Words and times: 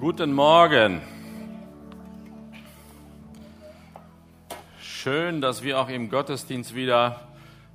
Guten 0.00 0.32
Morgen. 0.32 1.02
Schön, 4.80 5.42
dass 5.42 5.62
wir 5.62 5.78
auch 5.78 5.90
im 5.90 6.08
Gottesdienst 6.08 6.74
wieder 6.74 7.28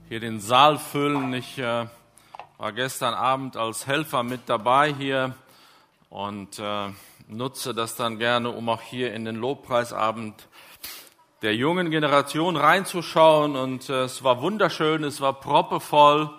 hier 0.09 0.19
den 0.19 0.39
Saal 0.39 0.79
füllen. 0.79 1.35
Ich 1.35 1.59
äh, 1.59 1.85
war 2.57 2.71
gestern 2.71 3.13
Abend 3.13 3.57
als 3.57 3.85
Helfer 3.85 4.23
mit 4.23 4.41
dabei 4.47 4.91
hier 4.91 5.35
und 6.09 6.57
äh, 6.57 6.87
nutze 7.27 7.75
das 7.75 7.95
dann 7.95 8.17
gerne, 8.17 8.49
um 8.49 8.69
auch 8.69 8.81
hier 8.81 9.13
in 9.13 9.23
den 9.23 9.35
Lobpreisabend 9.35 10.47
der 11.43 11.55
jungen 11.55 11.91
Generation 11.91 12.57
reinzuschauen. 12.57 13.55
Und 13.55 13.87
äh, 13.91 14.05
es 14.05 14.23
war 14.23 14.41
wunderschön, 14.41 15.03
es 15.03 15.21
war 15.21 15.33
proppevoll 15.33 16.31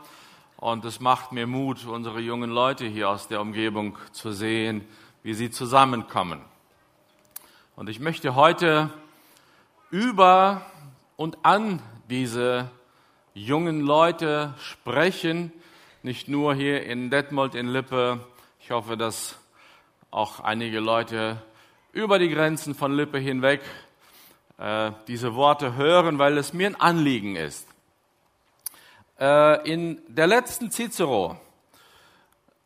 und 0.56 0.84
es 0.84 0.98
macht 0.98 1.30
mir 1.30 1.46
Mut, 1.46 1.86
unsere 1.86 2.18
jungen 2.18 2.50
Leute 2.50 2.86
hier 2.86 3.08
aus 3.08 3.28
der 3.28 3.40
Umgebung 3.40 3.96
zu 4.10 4.32
sehen, 4.32 4.84
wie 5.26 5.34
sie 5.34 5.50
zusammenkommen. 5.50 6.40
Und 7.74 7.88
ich 7.88 7.98
möchte 7.98 8.36
heute 8.36 8.90
über 9.90 10.64
und 11.16 11.38
an 11.42 11.82
diese 12.08 12.70
jungen 13.34 13.80
Leute 13.80 14.54
sprechen, 14.60 15.52
nicht 16.04 16.28
nur 16.28 16.54
hier 16.54 16.86
in 16.86 17.10
Detmold 17.10 17.56
in 17.56 17.66
Lippe. 17.66 18.24
Ich 18.60 18.70
hoffe, 18.70 18.96
dass 18.96 19.36
auch 20.12 20.38
einige 20.38 20.78
Leute 20.78 21.42
über 21.90 22.20
die 22.20 22.28
Grenzen 22.28 22.76
von 22.76 22.92
Lippe 22.92 23.18
hinweg 23.18 23.62
äh, 24.58 24.92
diese 25.08 25.34
Worte 25.34 25.74
hören, 25.74 26.20
weil 26.20 26.38
es 26.38 26.52
mir 26.52 26.68
ein 26.68 26.80
Anliegen 26.80 27.34
ist. 27.34 27.66
Äh, 29.18 29.68
in 29.68 30.00
der 30.06 30.28
letzten 30.28 30.70
Cicero 30.70 31.36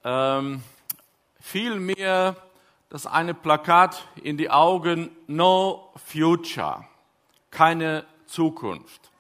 ähm, 0.04 0.62
fiel 1.40 1.80
mir 1.80 2.36
das 2.90 3.06
eine 3.06 3.34
Plakat 3.34 4.04
in 4.22 4.36
die 4.36 4.50
Augen 4.50 5.10
No 5.28 5.92
Future, 6.04 6.84
keine 7.52 8.04
Zukunft. 8.26 9.10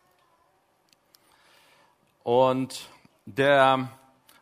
Und 2.24 2.88
der, 3.26 3.88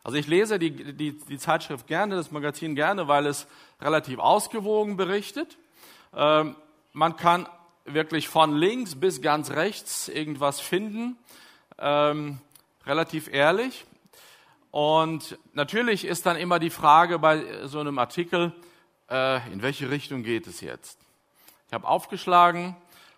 also 0.03 0.17
ich 0.17 0.27
lese 0.27 0.57
die, 0.57 0.71
die, 0.71 1.17
die 1.17 1.37
Zeitschrift 1.37 1.85
gerne, 1.85 2.15
das 2.15 2.31
Magazin 2.31 2.75
gerne, 2.75 3.07
weil 3.07 3.27
es 3.27 3.47
relativ 3.79 4.17
ausgewogen 4.17 4.97
berichtet. 4.97 5.57
Ähm, 6.15 6.55
man 6.91 7.15
kann 7.15 7.47
wirklich 7.85 8.27
von 8.27 8.55
links 8.55 8.95
bis 8.95 9.21
ganz 9.21 9.51
rechts 9.51 10.07
irgendwas 10.07 10.59
finden. 10.59 11.17
Ähm, 11.77 12.39
relativ 12.85 13.31
ehrlich. 13.31 13.85
Und 14.71 15.37
natürlich 15.53 16.05
ist 16.05 16.25
dann 16.25 16.35
immer 16.35 16.57
die 16.57 16.69
Frage 16.71 17.19
bei 17.19 17.67
so 17.67 17.79
einem 17.79 17.99
Artikel, 17.99 18.53
äh, 19.09 19.51
in 19.51 19.61
welche 19.61 19.89
Richtung 19.89 20.23
geht 20.23 20.47
es 20.47 20.61
jetzt? 20.61 20.99
Ich 21.67 21.73
habe 21.73 21.87
aufgeschlagen 21.87 22.75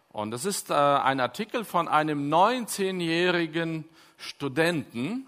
und 0.09 0.31
das 0.31 0.45
ist 0.45 0.69
äh, 0.69 0.73
ein 0.73 1.19
Artikel 1.19 1.63
von 1.63 1.87
einem 1.87 2.29
19-jährigen 2.33 3.85
Studenten. 4.17 5.27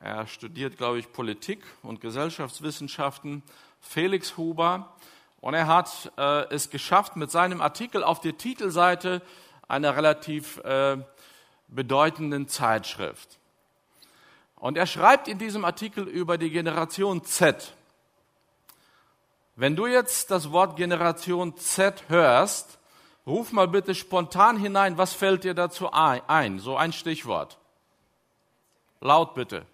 Er 0.00 0.26
studiert, 0.26 0.78
glaube 0.78 0.98
ich, 0.98 1.12
Politik 1.12 1.62
und 1.82 2.00
Gesellschaftswissenschaften, 2.00 3.42
Felix 3.80 4.36
Huber. 4.36 4.96
Und 5.40 5.54
er 5.54 5.66
hat 5.66 6.10
äh, 6.16 6.44
es 6.54 6.70
geschafft, 6.70 7.16
mit 7.16 7.30
seinem 7.30 7.60
Artikel 7.60 8.02
auf 8.02 8.20
der 8.20 8.38
Titelseite 8.38 9.22
einer 9.68 9.96
relativ 9.96 10.58
äh, 10.58 10.98
bedeutenden 11.68 12.48
Zeitschrift. 12.48 13.38
Und 14.56 14.76
er 14.76 14.86
schreibt 14.86 15.28
in 15.28 15.38
diesem 15.38 15.64
Artikel 15.64 16.06
über 16.06 16.38
die 16.38 16.50
Generation 16.50 17.24
Z. 17.24 17.74
Wenn 19.54 19.76
du 19.76 19.86
jetzt 19.86 20.30
das 20.30 20.50
Wort 20.50 20.76
Generation 20.76 21.56
Z 21.56 22.08
hörst, 22.08 22.78
ruf 23.26 23.52
mal 23.52 23.68
bitte 23.68 23.94
spontan 23.94 24.56
hinein, 24.56 24.96
was 24.96 25.12
fällt 25.12 25.44
dir 25.44 25.54
dazu 25.54 25.90
ein? 25.92 26.58
So 26.58 26.76
ein 26.76 26.92
Stichwort. 26.92 27.58
Laut 29.00 29.34
bitte. 29.34 29.66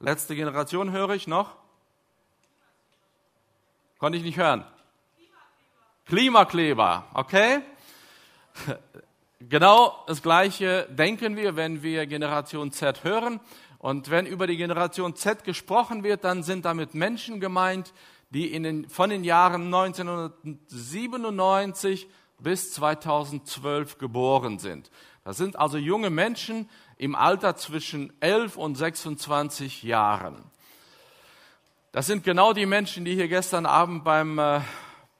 Letzte 0.00 0.36
Generation 0.36 0.92
höre 0.92 1.10
ich 1.10 1.26
noch. 1.26 1.56
Konnte 3.98 4.18
ich 4.18 4.24
nicht 4.24 4.38
hören. 4.38 4.64
Klimakleber, 6.06 7.06
okay? 7.14 7.62
Genau 9.40 10.04
das 10.06 10.22
Gleiche 10.22 10.86
denken 10.90 11.36
wir, 11.36 11.56
wenn 11.56 11.82
wir 11.82 12.06
Generation 12.06 12.72
Z 12.72 13.04
hören. 13.04 13.40
Und 13.78 14.10
wenn 14.10 14.26
über 14.26 14.46
die 14.46 14.56
Generation 14.56 15.14
Z 15.14 15.44
gesprochen 15.44 16.02
wird, 16.02 16.24
dann 16.24 16.42
sind 16.42 16.64
damit 16.64 16.94
Menschen 16.94 17.38
gemeint, 17.40 17.92
die 18.30 18.52
in 18.52 18.62
den, 18.62 18.88
von 18.88 19.10
den 19.10 19.24
Jahren 19.24 19.74
1997 19.74 22.08
bis 22.38 22.72
2012 22.72 23.98
geboren 23.98 24.58
sind. 24.58 24.90
Das 25.24 25.36
sind 25.36 25.56
also 25.56 25.78
junge 25.78 26.10
Menschen 26.10 26.68
im 26.96 27.14
Alter 27.14 27.56
zwischen 27.56 28.12
11 28.20 28.56
und 28.56 28.76
26 28.76 29.82
Jahren. 29.82 30.44
Das 31.92 32.06
sind 32.06 32.22
genau 32.22 32.52
die 32.52 32.66
Menschen, 32.66 33.04
die 33.04 33.14
hier 33.14 33.28
gestern 33.28 33.66
Abend 33.66 34.04
beim, 34.04 34.38
äh, 34.38 34.60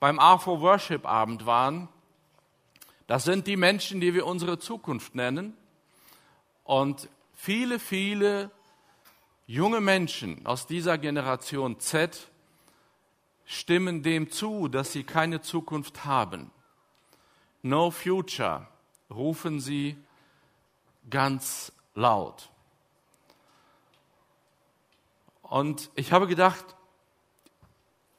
beim 0.00 0.18
AFO 0.18 0.60
Worship 0.60 1.06
Abend 1.06 1.46
waren. 1.46 1.88
Das 3.06 3.24
sind 3.24 3.46
die 3.46 3.56
Menschen, 3.56 4.00
die 4.00 4.12
wir 4.12 4.26
unsere 4.26 4.58
Zukunft 4.58 5.14
nennen. 5.14 5.56
Und 6.62 7.08
viele, 7.34 7.78
viele 7.78 8.50
junge 9.46 9.80
Menschen 9.80 10.46
aus 10.46 10.66
dieser 10.66 10.98
Generation 10.98 11.80
Z 11.80 12.30
stimmen 13.48 14.02
dem 14.02 14.30
zu, 14.30 14.68
dass 14.68 14.92
sie 14.92 15.04
keine 15.04 15.40
Zukunft 15.40 16.04
haben. 16.04 16.50
No 17.62 17.90
future 17.90 18.68
rufen 19.10 19.58
sie 19.58 19.96
ganz 21.08 21.72
laut. 21.94 22.50
Und 25.40 25.90
ich 25.94 26.12
habe 26.12 26.26
gedacht, 26.26 26.76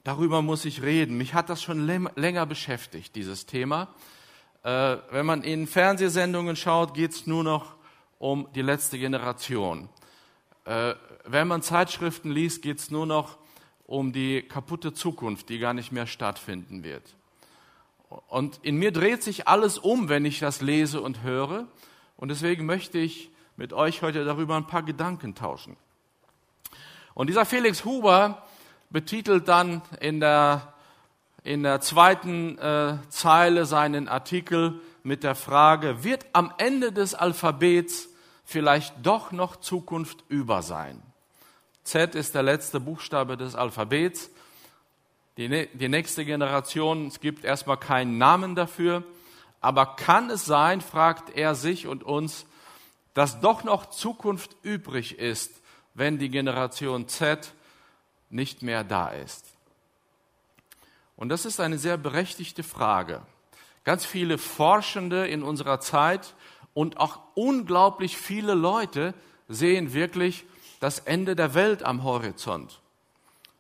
darüber 0.04 0.42
muss 0.42 0.66
ich 0.66 0.82
reden. 0.82 1.16
Mich 1.16 1.36
hat 1.36 1.50
das 1.50 1.62
schon 1.62 1.86
länger 1.86 2.48
beschäftigt, 2.48 3.16
dieses 3.16 3.46
Thema. 3.46 3.94
Äh, 4.64 4.98
wenn 5.12 5.28
man 5.28 5.44
in 5.44 5.68
Fernsehsendungen 5.68 6.56
schaut, 6.56 6.96
geht 6.96 7.12
es 7.12 7.28
nur 7.28 7.44
noch 7.44 7.76
um 8.18 8.52
die 8.54 8.64
letzte 8.64 8.98
Generation. 8.98 9.90
Äh, 10.66 10.96
wenn 11.26 11.48
man 11.48 11.62
Zeitschriften 11.62 12.32
liest, 12.32 12.64
geht 12.64 12.80
es 12.80 12.90
nur 12.90 13.06
noch 13.06 13.38
um 13.90 14.14
die 14.14 14.44
kaputte 14.44 14.94
Zukunft, 14.94 15.50
die 15.50 15.58
gar 15.58 15.74
nicht 15.74 15.92
mehr 15.92 16.06
stattfinden 16.06 16.84
wird. 16.84 17.16
Und 18.28 18.60
in 18.62 18.78
mir 18.78 18.92
dreht 18.92 19.24
sich 19.24 19.48
alles 19.48 19.80
um, 19.80 20.10
wenn 20.10 20.26
ich 20.26 20.38
das 20.38 20.62
lese 20.62 21.02
und 21.02 21.24
höre. 21.24 21.68
Und 22.16 22.30
deswegen 22.30 22.68
möchte 22.68 23.00
ich 23.00 23.32
mit 23.58 23.74
euch 23.74 24.04
heute 24.04 24.26
darüber 24.26 24.56
ein 24.58 24.68
paar 24.68 24.84
Gedanken 24.84 25.34
tauschen. 25.34 25.76
Und 27.16 27.28
dieser 27.28 27.46
Felix 27.46 27.84
Huber 27.84 28.44
betitelt 28.92 29.48
dann 29.48 29.82
in 30.00 30.20
der 30.20 30.74
in 31.44 31.64
der 31.64 31.82
zweiten 31.82 32.58
äh, 32.60 32.98
Zeile 33.08 33.66
seinen 33.66 34.08
Artikel 34.08 34.82
mit 35.04 35.24
der 35.24 35.36
Frage, 35.36 36.04
wird 36.04 36.26
am 36.34 36.54
Ende 36.58 36.92
des 36.92 37.16
Alphabets 37.16 38.10
vielleicht 38.44 38.94
doch 39.02 39.32
noch 39.32 39.56
Zukunft 39.56 40.26
über 40.28 40.62
sein? 40.62 41.02
Z 41.90 42.14
ist 42.14 42.36
der 42.36 42.44
letzte 42.44 42.80
Buchstabe 42.80 43.36
des 43.36 43.56
Alphabets. 43.56 44.30
Die, 45.38 45.68
die 45.74 45.90
nächste 45.90 46.24
Generation, 46.24 47.08
es 47.08 47.20
gibt 47.20 47.44
erstmal 47.44 47.78
keinen 47.78 48.20
Namen 48.20 48.54
dafür, 48.54 49.04
aber 49.60 49.96
kann 49.96 50.30
es 50.30 50.46
sein, 50.46 50.82
fragt 50.82 51.36
er 51.36 51.56
sich 51.56 51.88
und 51.88 52.04
uns, 52.04 52.46
dass 53.16 53.42
doch 53.42 53.64
noch 53.64 53.88
Zukunft 53.88 54.56
übrig 54.62 55.18
ist, 55.18 55.64
wenn 55.96 56.20
die 56.20 56.30
Generation 56.30 57.08
Z 57.08 57.54
nicht 58.30 58.62
mehr 58.62 58.84
da 58.84 59.08
ist? 59.08 59.48
Und 61.16 61.30
das 61.30 61.44
ist 61.44 61.60
eine 61.60 61.80
sehr 61.80 61.98
berechtigte 61.98 62.62
Frage. 62.62 63.24
Ganz 63.84 64.06
viele 64.06 64.38
Forschende 64.38 65.28
in 65.28 65.42
unserer 65.42 65.80
Zeit 65.80 66.36
und 66.76 66.98
auch 66.98 67.20
unglaublich 67.34 68.16
viele 68.16 68.54
Leute 68.54 69.16
sehen 69.48 69.92
wirklich 69.92 70.46
das 70.80 71.00
Ende 71.00 71.36
der 71.36 71.54
Welt 71.54 71.84
am 71.84 72.04
Horizont. 72.04 72.80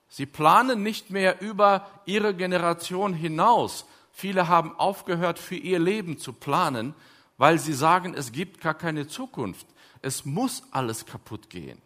Sie 0.07 0.25
planen 0.25 0.81
nicht 0.81 1.11
mehr 1.11 1.41
über 1.41 1.87
ihre 2.05 2.33
Generation 2.33 3.13
hinaus. 3.13 3.85
Viele 4.11 4.47
haben 4.47 4.77
aufgehört, 4.77 5.37
für 5.37 5.55
ihr 5.55 5.79
Leben 5.79 6.17
zu 6.17 6.33
planen, 6.33 6.95
weil 7.37 7.59
sie 7.59 7.73
sagen, 7.73 8.13
es 8.15 8.31
gibt 8.31 8.59
gar 8.61 8.73
keine 8.73 9.07
Zukunft. 9.07 9.67
Es 10.01 10.25
muss 10.25 10.63
alles 10.71 11.05
kaputt 11.05 11.49
gehen. 11.49 11.81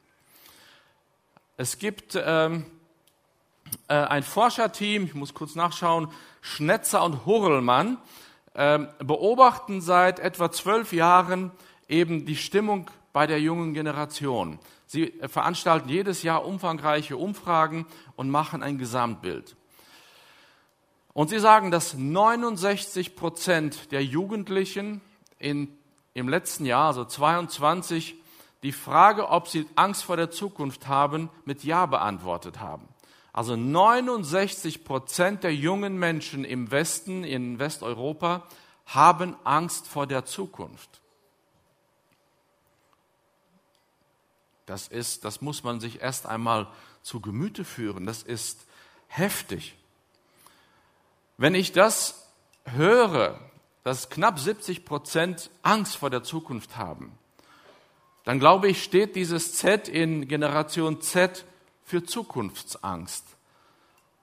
Es 1.57 1.77
gibt 1.77 2.15
ähm, 2.15 2.65
äh, 3.88 3.94
ein 3.94 4.24
Forscherteam, 4.24 5.06
ich 5.06 5.13
muss 5.13 5.33
kurz 5.33 5.56
nachschauen, 5.56 6.07
Schnetzer 6.41 7.03
und 7.03 7.25
Hurlmann, 7.25 7.97
äh, 8.53 8.79
beobachten 9.00 9.81
seit 9.81 10.19
etwa 10.19 10.51
zwölf 10.51 10.94
Jahren 10.94 11.51
eben 11.88 12.25
die 12.25 12.36
Stimmung 12.36 12.89
bei 13.12 13.27
der 13.27 13.39
jungen 13.39 13.74
Generation. 13.74 14.59
Sie 14.93 15.11
veranstalten 15.25 15.89
jedes 15.89 16.21
Jahr 16.21 16.45
umfangreiche 16.45 17.17
Umfragen 17.17 17.87
und 18.15 18.29
machen 18.29 18.61
ein 18.61 18.77
Gesamtbild. 18.77 19.55
Und 21.13 21.31
sie 21.31 21.39
sagen, 21.39 21.71
dass 21.71 21.95
69 21.95 23.15
Prozent 23.15 23.91
der 23.91 24.05
Jugendlichen 24.05 25.01
in, 25.39 25.75
im 26.13 26.29
letzten 26.29 26.67
Jahr, 26.67 26.89
also 26.89 27.05
22, 27.05 28.17
die 28.61 28.71
Frage, 28.71 29.29
ob 29.29 29.47
sie 29.47 29.65
Angst 29.73 30.03
vor 30.03 30.15
der 30.15 30.29
Zukunft 30.29 30.87
haben, 30.87 31.31
mit 31.43 31.63
Ja 31.63 31.87
beantwortet 31.87 32.59
haben. 32.59 32.87
Also 33.31 33.55
69 33.55 34.83
Prozent 34.83 35.43
der 35.43 35.55
jungen 35.55 35.97
Menschen 35.97 36.45
im 36.45 36.69
Westen, 36.69 37.23
in 37.23 37.57
Westeuropa, 37.57 38.43
haben 38.85 39.35
Angst 39.43 39.87
vor 39.87 40.05
der 40.05 40.25
Zukunft. 40.25 41.01
Das 44.65 44.88
ist, 44.88 45.25
das 45.25 45.42
muss 45.42 45.63
man 45.63 45.80
sich 45.80 46.01
erst 46.01 46.25
einmal 46.25 46.68
zu 47.01 47.19
Gemüte 47.19 47.65
führen. 47.65 48.06
Das 48.06 48.24
ist 48.24 48.65
heftig. 49.07 49.75
Wenn 51.38 51.56
ich 51.56 51.71
das 51.71 52.27
höre, 52.65 53.39
dass 53.83 54.10
knapp 54.10 54.39
70 54.39 54.86
Prozent 54.86 55.50
Angst 55.62 55.98
vor 55.98 56.10
der 56.10 56.24
Zukunft 56.24 56.77
haben, 56.77 57.18
dann 58.24 58.39
glaube 58.39 58.69
ich, 58.69 58.83
steht 58.83 59.15
dieses 59.15 59.56
Z 59.56 59.89
in 59.89 60.27
Generation 60.27 61.01
Z 61.01 61.45
für 61.83 62.04
Zukunftsangst. 62.04 63.25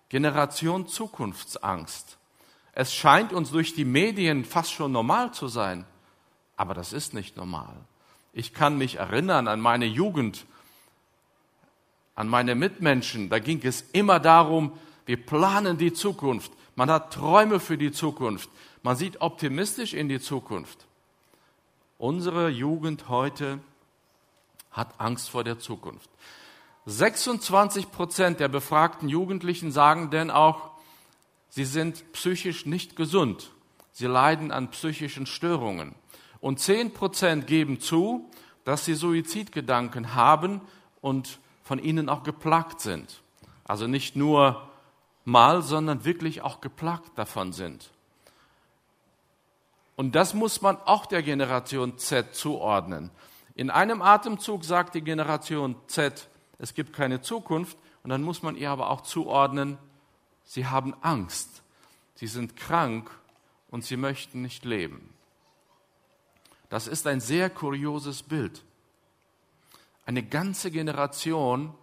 Generation 0.08 0.88
Zukunftsangst. 0.88 2.16
Es 2.72 2.94
scheint 2.94 3.32
uns 3.32 3.50
durch 3.50 3.74
die 3.74 3.84
Medien 3.84 4.44
fast 4.44 4.72
schon 4.72 4.92
normal 4.92 5.32
zu 5.32 5.48
sein, 5.48 5.84
aber 6.56 6.72
das 6.72 6.92
ist 6.92 7.12
nicht 7.12 7.36
normal. 7.36 7.76
Ich 8.40 8.54
kann 8.54 8.78
mich 8.78 8.94
erinnern 8.94 9.48
an 9.48 9.60
meine 9.60 9.84
Jugend, 9.84 10.46
an 12.14 12.26
meine 12.26 12.54
Mitmenschen. 12.54 13.28
Da 13.28 13.38
ging 13.38 13.60
es 13.62 13.82
immer 13.92 14.18
darum, 14.18 14.72
wir 15.04 15.18
planen 15.18 15.76
die 15.76 15.92
Zukunft. 15.92 16.50
Man 16.74 16.90
hat 16.90 17.12
Träume 17.12 17.60
für 17.60 17.76
die 17.76 17.92
Zukunft. 17.92 18.48
Man 18.82 18.96
sieht 18.96 19.20
optimistisch 19.20 19.92
in 19.92 20.08
die 20.08 20.20
Zukunft. 20.20 20.86
Unsere 21.98 22.48
Jugend 22.48 23.10
heute 23.10 23.58
hat 24.70 24.94
Angst 24.96 25.28
vor 25.28 25.44
der 25.44 25.58
Zukunft. 25.58 26.08
26 26.86 27.90
Prozent 27.90 28.40
der 28.40 28.48
befragten 28.48 29.10
Jugendlichen 29.10 29.70
sagen 29.70 30.08
denn 30.08 30.30
auch, 30.30 30.70
sie 31.50 31.66
sind 31.66 32.10
psychisch 32.14 32.64
nicht 32.64 32.96
gesund. 32.96 33.50
Sie 33.92 34.06
leiden 34.06 34.50
an 34.50 34.70
psychischen 34.70 35.26
Störungen. 35.26 35.94
Und 36.40 36.58
10 36.58 36.92
Prozent 36.94 37.46
geben 37.46 37.80
zu, 37.80 38.30
dass 38.64 38.84
sie 38.84 38.94
Suizidgedanken 38.94 40.14
haben 40.14 40.60
und 41.00 41.38
von 41.62 41.78
ihnen 41.78 42.08
auch 42.08 42.22
geplagt 42.22 42.80
sind. 42.80 43.22
Also 43.64 43.86
nicht 43.86 44.16
nur 44.16 44.68
mal, 45.24 45.62
sondern 45.62 46.04
wirklich 46.04 46.42
auch 46.42 46.60
geplagt 46.60 47.16
davon 47.16 47.52
sind. 47.52 47.90
Und 49.96 50.14
das 50.14 50.32
muss 50.34 50.62
man 50.62 50.78
auch 50.86 51.06
der 51.06 51.22
Generation 51.22 51.98
Z 51.98 52.34
zuordnen. 52.34 53.10
In 53.54 53.68
einem 53.68 54.00
Atemzug 54.00 54.64
sagt 54.64 54.94
die 54.94 55.02
Generation 55.02 55.76
Z, 55.88 56.28
es 56.58 56.72
gibt 56.74 56.94
keine 56.94 57.20
Zukunft, 57.20 57.76
und 58.02 58.08
dann 58.08 58.22
muss 58.22 58.42
man 58.42 58.56
ihr 58.56 58.70
aber 58.70 58.88
auch 58.88 59.02
zuordnen, 59.02 59.76
sie 60.44 60.66
haben 60.66 60.94
Angst, 61.02 61.62
sie 62.14 62.26
sind 62.26 62.56
krank 62.56 63.10
und 63.70 63.84
sie 63.84 63.98
möchten 63.98 64.40
nicht 64.40 64.64
leben. 64.64 65.12
Das 66.70 66.86
ist 66.86 67.06
ein 67.06 67.20
sehr 67.20 67.50
kurioses 67.50 68.22
Bild. 68.22 68.62
Eine 70.06 70.22
ganze 70.22 70.70
Generation 70.70 71.74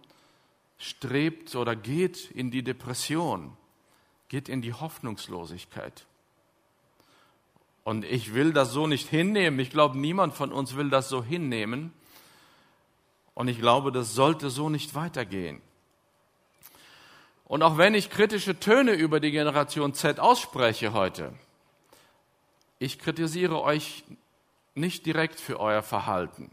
strebt 0.78 1.54
oder 1.54 1.76
geht 1.76 2.30
in 2.30 2.50
die 2.50 2.62
Depression, 2.62 3.56
geht 4.28 4.48
in 4.48 4.62
die 4.62 4.72
Hoffnungslosigkeit. 4.72 6.06
Und 7.84 8.04
ich 8.04 8.34
will 8.34 8.52
das 8.52 8.72
so 8.72 8.86
nicht 8.86 9.08
hinnehmen. 9.08 9.60
Ich 9.60 9.70
glaube, 9.70 9.96
niemand 9.98 10.34
von 10.34 10.52
uns 10.52 10.76
will 10.76 10.90
das 10.90 11.08
so 11.08 11.22
hinnehmen. 11.22 11.92
Und 13.34 13.48
ich 13.48 13.60
glaube, 13.60 13.92
das 13.92 14.14
sollte 14.14 14.50
so 14.50 14.68
nicht 14.68 14.94
weitergehen. 14.94 15.60
Und 17.44 17.62
auch 17.62 17.78
wenn 17.78 17.94
ich 17.94 18.10
kritische 18.10 18.58
Töne 18.60 18.92
über 18.92 19.20
die 19.20 19.30
Generation 19.30 19.94
Z 19.94 20.20
ausspreche 20.20 20.92
heute, 20.92 21.32
ich 22.78 22.98
kritisiere 22.98 23.62
euch 23.62 24.04
nicht 24.78 25.06
direkt 25.06 25.38
für 25.40 25.60
euer 25.60 25.82
Verhalten, 25.82 26.50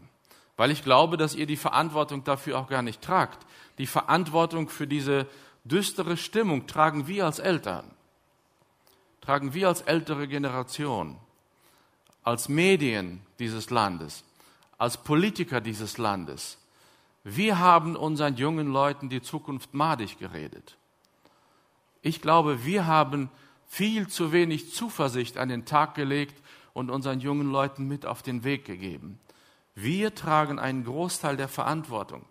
weil 0.56 0.70
ich 0.70 0.84
glaube, 0.84 1.16
dass 1.16 1.34
ihr 1.34 1.46
die 1.46 1.56
Verantwortung 1.56 2.24
dafür 2.24 2.58
auch 2.58 2.68
gar 2.68 2.82
nicht 2.82 3.02
tragt. 3.02 3.46
Die 3.78 3.86
Verantwortung 3.86 4.68
für 4.68 4.86
diese 4.86 5.26
düstere 5.64 6.16
Stimmung 6.16 6.66
tragen 6.66 7.06
wir 7.06 7.26
als 7.26 7.38
Eltern, 7.38 7.90
tragen 9.20 9.54
wir 9.54 9.68
als 9.68 9.82
ältere 9.82 10.28
Generation 10.28 11.18
als 12.26 12.48
Medien 12.48 13.20
dieses 13.38 13.70
Landes, 13.70 14.24
als 14.78 14.96
Politiker 14.96 15.60
dieses 15.60 15.96
Landes. 15.96 16.58
Wir 17.22 17.60
haben 17.60 17.94
unseren 17.94 18.36
jungen 18.36 18.66
Leuten 18.66 19.08
die 19.08 19.22
Zukunft 19.22 19.74
madig 19.74 20.18
geredet. 20.18 20.76
Ich 22.02 22.20
glaube, 22.20 22.64
wir 22.64 22.86
haben 22.86 23.30
viel 23.68 24.08
zu 24.08 24.32
wenig 24.32 24.74
Zuversicht 24.74 25.38
an 25.38 25.48
den 25.48 25.66
Tag 25.66 25.94
gelegt 25.94 26.42
und 26.76 26.90
unseren 26.90 27.20
jungen 27.20 27.50
Leuten 27.50 27.88
mit 27.88 28.06
auf 28.06 28.22
den 28.22 28.44
Weg 28.44 28.64
gegeben. 28.64 29.18
Wir 29.74 30.14
tragen 30.14 30.58
einen 30.58 30.84
Großteil 30.84 31.36
der 31.36 31.48
Verantwortung. 31.48 32.22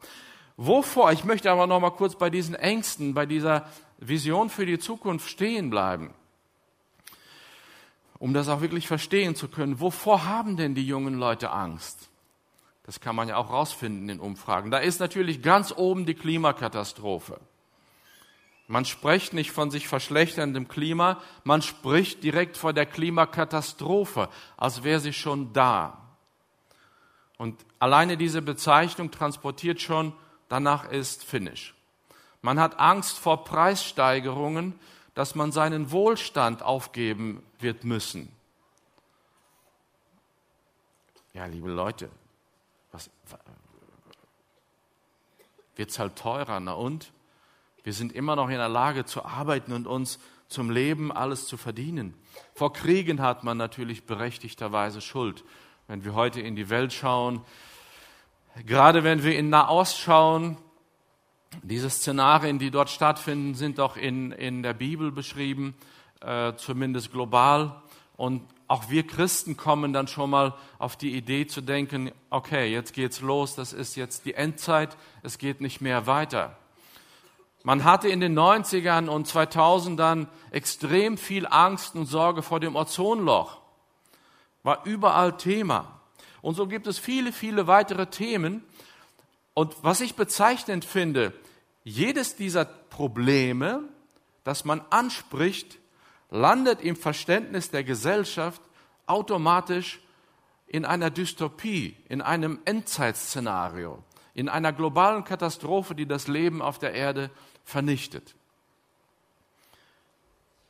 Wovor? 0.58 1.12
Ich 1.12 1.26
möchte 1.26 1.52
aber 1.52 1.68
noch 1.68 1.80
mal 1.80 1.92
kurz 1.92 2.16
bei 2.16 2.30
diesen 2.30 2.56
Ängsten, 2.56 3.14
bei 3.14 3.26
dieser 3.26 3.68
Vision 3.98 4.50
für 4.50 4.66
die 4.66 4.80
Zukunft 4.80 5.30
stehen 5.30 5.70
bleiben 5.70 6.14
um 8.20 8.34
das 8.34 8.48
auch 8.48 8.62
wirklich 8.62 8.88
verstehen 8.88 9.36
zu 9.36 9.48
können, 9.48 9.80
wovor 9.80 10.26
haben 10.26 10.58
denn 10.58 10.76
die 10.76 10.86
jungen 10.86 11.16
Leute 11.16 11.52
Angst? 11.52 12.10
Das 12.84 13.00
kann 13.00 13.16
man 13.16 13.28
ja 13.28 13.38
auch 13.38 13.52
rausfinden 13.52 14.10
in 14.10 14.20
Umfragen. 14.20 14.72
Da 14.72 14.78
ist 14.78 15.00
natürlich 15.00 15.42
ganz 15.42 15.72
oben 15.72 16.06
die 16.06 16.14
Klimakatastrophe. 16.14 17.40
Man 18.68 18.86
spricht 18.86 19.34
nicht 19.34 19.52
von 19.52 19.70
sich 19.70 19.88
verschlechterndem 19.88 20.68
Klima, 20.68 21.22
man 21.44 21.62
spricht 21.62 22.24
direkt 22.24 22.58
von 22.58 22.74
der 22.74 22.88
Klimakatastrophe, 22.88 24.30
als 24.58 24.84
wäre 24.84 25.00
sie 25.00 25.14
schon 25.14 25.54
da. 25.54 26.02
Und 27.38 27.64
alleine 27.80 28.18
diese 28.18 28.42
Bezeichnung 28.42 29.12
transportiert 29.12 29.82
schon, 29.82 30.14
danach 30.50 30.90
ist 30.90 31.24
Finish. 31.24 31.76
Man 32.42 32.60
hat 32.60 32.80
Angst 32.80 33.20
vor 33.20 33.44
Preissteigerungen, 33.44 34.80
dass 35.14 35.36
man 35.36 35.52
seinen 35.52 35.92
Wohlstand 35.92 36.64
aufgeben 36.64 37.44
wird 37.60 37.84
müssen. 37.84 38.32
Ja, 41.34 41.46
liebe 41.46 41.70
Leute, 41.70 42.10
was, 42.92 43.10
wird's 45.76 46.00
halt 46.00 46.16
teurer, 46.16 46.60
na 46.60 46.74
und? 46.74 47.12
Wir 47.86 47.94
sind 47.94 48.14
immer 48.14 48.36
noch 48.36 48.50
in 48.50 48.58
der 48.58 48.68
Lage 48.68 49.06
zu 49.06 49.26
arbeiten 49.26 49.72
und 49.72 49.86
uns 49.86 50.18
zum 50.48 50.72
Leben 50.72 51.12
alles 51.12 51.46
zu 51.46 51.56
verdienen. 51.56 52.16
Vor 52.56 52.74
Kriegen 52.74 53.22
hat 53.22 53.44
man 53.44 53.58
natürlich 53.58 54.08
berechtigterweise 54.08 55.02
Schuld. 55.02 55.44
Wenn 55.88 56.04
wir 56.04 56.16
heute 56.16 56.42
in 56.42 56.56
die 56.56 56.72
Welt 56.72 56.94
schauen, 56.94 57.42
gerade 58.66 59.04
wenn 59.04 59.22
wir 59.22 59.38
in 59.38 59.52
Nahost 59.52 60.00
schauen, 60.00 60.58
diese 61.62 61.92
Szenarien, 61.92 62.58
die 62.58 62.72
dort 62.72 62.90
stattfinden, 62.90 63.54
sind 63.54 63.80
auch 63.80 63.98
in, 63.98 64.32
in 64.32 64.64
der 64.64 64.74
Bibel 64.74 65.12
beschrieben, 65.12 65.76
äh, 66.22 66.54
zumindest 66.56 67.12
global. 67.12 67.84
Und 68.18 68.42
auch 68.68 68.90
wir 68.90 69.06
Christen 69.06 69.58
kommen 69.58 69.94
dann 69.94 70.08
schon 70.08 70.32
mal 70.32 70.56
auf 70.80 70.96
die 70.96 71.16
Idee 71.16 71.46
zu 71.46 71.62
denken, 71.62 72.10
okay, 72.32 72.66
jetzt 72.72 72.96
geht's 72.96 73.22
los, 73.22 73.54
das 73.54 73.74
ist 73.74 73.96
jetzt 73.96 74.26
die 74.26 74.34
Endzeit, 74.34 74.98
es 75.22 75.38
geht 75.38 75.62
nicht 75.62 75.82
mehr 75.82 76.08
weiter. 76.08 76.58
Man 77.66 77.84
hatte 77.84 78.08
in 78.10 78.20
den 78.20 78.38
90ern 78.38 79.08
und 79.08 79.28
2000ern 79.28 80.28
extrem 80.52 81.18
viel 81.18 81.48
Angst 81.48 81.96
und 81.96 82.06
Sorge 82.06 82.44
vor 82.44 82.60
dem 82.60 82.76
Ozonloch. 82.76 83.60
War 84.62 84.86
überall 84.86 85.36
Thema. 85.36 86.00
Und 86.44 86.54
so 86.54 86.68
gibt 86.68 86.86
es 86.86 87.00
viele, 87.00 87.32
viele 87.32 87.66
weitere 87.66 88.06
Themen. 88.06 88.64
Und 89.56 89.76
was 89.82 90.02
ich 90.02 90.14
bezeichnend 90.14 90.86
finde, 90.86 91.34
jedes 91.84 92.36
dieser 92.36 92.66
Probleme, 92.66 93.82
das 94.44 94.64
man 94.64 94.82
anspricht, 94.92 95.80
landet 96.30 96.82
im 96.82 96.96
Verständnis 96.96 97.72
der 97.72 97.84
Gesellschaft 97.84 98.62
automatisch 99.08 100.02
in 100.68 100.86
einer 100.86 101.10
Dystopie, 101.10 101.98
in 102.10 102.22
einem 102.22 102.60
Endzeitszenario, 102.66 104.04
in 104.36 104.50
einer 104.50 104.72
globalen 104.72 105.24
Katastrophe, 105.24 105.96
die 105.96 106.06
das 106.06 106.28
Leben 106.28 106.62
auf 106.62 106.78
der 106.78 106.94
Erde 106.94 107.32
vernichtet. 107.66 108.36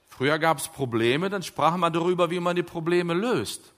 Früher 0.08 0.40
gab 0.40 0.58
es 0.60 0.70
Probleme, 0.70 1.30
dann 1.30 1.44
sprach 1.44 1.75
man 1.75 1.92
darüber, 1.92 2.32
wie 2.32 2.40
man 2.40 2.56
die 2.56 2.64
Probleme 2.64 3.14
löst. 3.14 3.74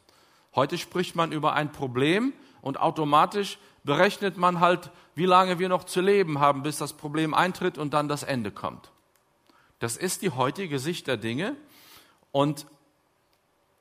Heute 0.55 0.77
spricht 0.77 1.15
man 1.15 1.31
über 1.31 1.53
ein 1.53 1.71
Problem 1.71 2.31
und 2.61 2.79
automatisch 2.79 3.57
berechnet 3.83 4.37
man 4.37 4.59
halt, 4.59 4.91
wie 5.15 5.25
lange 5.25 5.59
wir 5.59 5.67
noch 5.67 5.83
zu 5.83 5.99
leben 5.99 6.39
haben, 6.39 6.61
bis 6.61 6.77
das 6.77 6.93
Problem 6.93 7.33
eintritt 7.33 7.77
und 7.77 7.93
dann 7.93 8.07
das 8.07 8.21
Ende 8.21 8.51
kommt. 8.51 8.91
Das 9.79 9.97
ist 9.97 10.21
die 10.21 10.29
heutige 10.29 10.79
Sicht 10.79 11.07
der 11.07 11.17
Dinge. 11.17 11.55
Und 12.31 12.67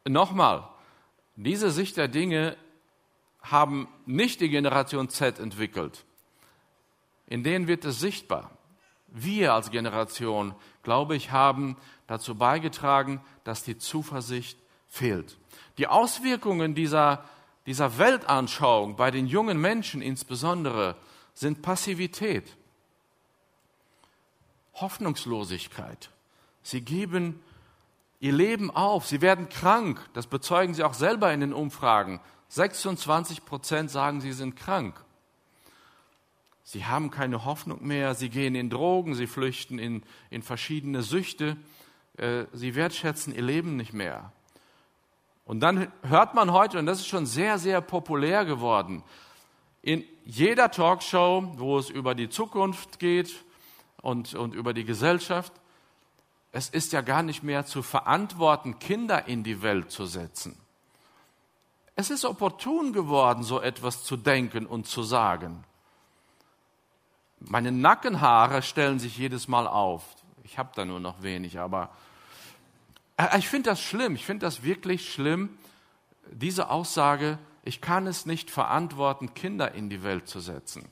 nochmal, 0.06 0.68
diese 1.34 1.70
Sicht 1.70 1.96
der 1.96 2.08
Dinge 2.08 2.56
haben 3.42 3.88
nicht 4.06 4.40
die 4.40 4.48
Generation 4.48 5.08
Z 5.08 5.38
entwickelt. 5.38 6.04
In 7.26 7.42
denen 7.42 7.66
wird 7.66 7.84
es 7.84 8.00
sichtbar. 8.00 8.55
Wir 9.18 9.54
als 9.54 9.70
Generation, 9.70 10.54
glaube 10.82 11.16
ich, 11.16 11.30
haben 11.30 11.78
dazu 12.06 12.34
beigetragen, 12.34 13.22
dass 13.44 13.64
die 13.64 13.78
Zuversicht 13.78 14.58
fehlt. 14.88 15.38
Die 15.78 15.86
Auswirkungen 15.86 16.74
dieser, 16.74 17.24
dieser 17.64 17.96
Weltanschauung 17.96 18.96
bei 18.96 19.10
den 19.10 19.26
jungen 19.26 19.58
Menschen 19.58 20.02
insbesondere 20.02 20.96
sind 21.32 21.62
Passivität, 21.62 22.56
Hoffnungslosigkeit. 24.74 26.10
Sie 26.62 26.82
geben 26.82 27.42
ihr 28.20 28.32
Leben 28.32 28.70
auf, 28.70 29.06
sie 29.06 29.22
werden 29.22 29.48
krank, 29.48 29.98
das 30.12 30.26
bezeugen 30.26 30.74
sie 30.74 30.84
auch 30.84 30.94
selber 30.94 31.32
in 31.32 31.40
den 31.40 31.54
Umfragen. 31.54 32.20
26 32.48 33.46
Prozent 33.46 33.90
sagen, 33.90 34.20
sie 34.20 34.32
sind 34.32 34.56
krank. 34.56 35.02
Sie 36.68 36.84
haben 36.84 37.12
keine 37.12 37.44
Hoffnung 37.44 37.86
mehr, 37.86 38.16
sie 38.16 38.28
gehen 38.28 38.56
in 38.56 38.70
Drogen, 38.70 39.14
sie 39.14 39.28
flüchten 39.28 39.78
in, 39.78 40.02
in 40.30 40.42
verschiedene 40.42 41.02
Süchte, 41.02 41.56
äh, 42.16 42.46
sie 42.52 42.74
wertschätzen 42.74 43.32
ihr 43.32 43.42
Leben 43.42 43.76
nicht 43.76 43.92
mehr. 43.92 44.32
Und 45.44 45.60
dann 45.60 45.92
hört 46.02 46.34
man 46.34 46.52
heute, 46.52 46.80
und 46.80 46.86
das 46.86 46.98
ist 46.98 47.06
schon 47.06 47.24
sehr, 47.24 47.58
sehr 47.58 47.80
populär 47.80 48.44
geworden, 48.44 49.04
in 49.80 50.02
jeder 50.24 50.72
Talkshow, 50.72 51.52
wo 51.54 51.78
es 51.78 51.88
über 51.88 52.16
die 52.16 52.28
Zukunft 52.28 52.98
geht 52.98 53.44
und, 54.02 54.34
und 54.34 54.52
über 54.52 54.74
die 54.74 54.84
Gesellschaft, 54.84 55.52
es 56.50 56.68
ist 56.68 56.92
ja 56.92 57.00
gar 57.00 57.22
nicht 57.22 57.44
mehr 57.44 57.64
zu 57.64 57.80
verantworten, 57.80 58.80
Kinder 58.80 59.28
in 59.28 59.44
die 59.44 59.62
Welt 59.62 59.92
zu 59.92 60.04
setzen. 60.04 60.58
Es 61.94 62.10
ist 62.10 62.24
opportun 62.24 62.92
geworden, 62.92 63.44
so 63.44 63.60
etwas 63.60 64.02
zu 64.02 64.16
denken 64.16 64.66
und 64.66 64.88
zu 64.88 65.04
sagen. 65.04 65.62
Meine 67.40 67.72
Nackenhaare 67.72 68.62
stellen 68.62 68.98
sich 68.98 69.16
jedes 69.18 69.48
Mal 69.48 69.66
auf. 69.66 70.02
Ich 70.44 70.58
habe 70.58 70.70
da 70.74 70.84
nur 70.84 71.00
noch 71.00 71.22
wenig, 71.22 71.58
aber 71.58 71.90
äh, 73.16 73.38
ich 73.38 73.48
finde 73.48 73.70
das 73.70 73.80
schlimm. 73.80 74.14
Ich 74.14 74.24
finde 74.24 74.46
das 74.46 74.62
wirklich 74.62 75.12
schlimm, 75.12 75.50
diese 76.30 76.70
Aussage, 76.70 77.38
ich 77.64 77.80
kann 77.80 78.06
es 78.06 78.26
nicht 78.26 78.50
verantworten, 78.50 79.34
Kinder 79.34 79.72
in 79.72 79.90
die 79.90 80.02
Welt 80.02 80.28
zu 80.28 80.40
setzen. 80.40 80.88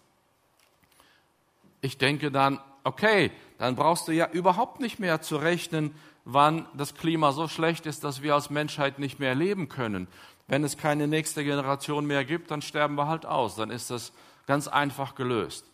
Ich 1.81 1.99
denke 1.99 2.31
dann, 2.31 2.61
okay, 2.83 3.31
dann 3.59 3.77
brauchst 3.77 4.09
du 4.09 4.13
ja 4.13 4.29
überhaupt 4.31 4.81
nicht 4.81 4.99
mehr 4.99 5.21
zu 5.23 5.37
rechnen, 5.37 5.95
wann 6.25 6.67
das 6.75 6.95
Klima 6.95 7.33
so 7.33 7.49
schlecht 7.49 7.87
ist, 7.87 8.05
dass 8.05 8.23
wir 8.23 8.35
als 8.35 8.51
Menschheit 8.51 8.99
nicht 8.99 9.19
mehr 9.19 9.35
leben 9.35 9.69
können. 9.69 10.09
Wenn 10.47 10.65
es 10.65 10.77
keine 10.77 11.07
nächste 11.07 11.45
Generation 11.45 12.07
mehr 12.07 12.25
gibt, 12.25 12.51
dann 12.51 12.63
sterben 12.63 12.97
wir 12.97 13.07
halt 13.07 13.27
aus. 13.27 13.57
Dann 13.57 13.71
ist 13.71 13.91
das 13.91 14.13
ganz 14.47 14.69
einfach 14.69 15.15
gelöst. 15.15 15.65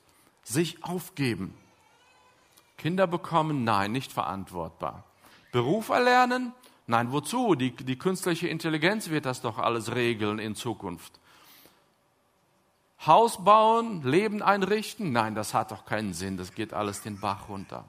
Sich 0.42 0.82
aufgeben. 0.84 1.54
Kinder 2.76 3.06
bekommen, 3.06 3.64
nein, 3.64 3.92
nicht 3.92 4.12
verantwortbar. 4.12 5.04
Beruf 5.52 5.90
erlernen, 5.90 6.52
nein, 6.86 7.12
wozu? 7.12 7.54
Die, 7.54 7.72
die 7.74 7.98
künstliche 7.98 8.48
Intelligenz 8.48 9.10
wird 9.10 9.26
das 9.26 9.40
doch 9.40 9.58
alles 9.58 9.94
regeln 9.94 10.38
in 10.38 10.54
Zukunft. 10.54 11.20
Haus 13.06 13.42
bauen, 13.44 14.02
Leben 14.02 14.42
einrichten, 14.42 15.12
nein, 15.12 15.34
das 15.34 15.54
hat 15.54 15.70
doch 15.72 15.86
keinen 15.86 16.12
Sinn, 16.12 16.36
das 16.36 16.52
geht 16.52 16.74
alles 16.74 17.00
den 17.00 17.18
Bach 17.18 17.48
runter. 17.48 17.84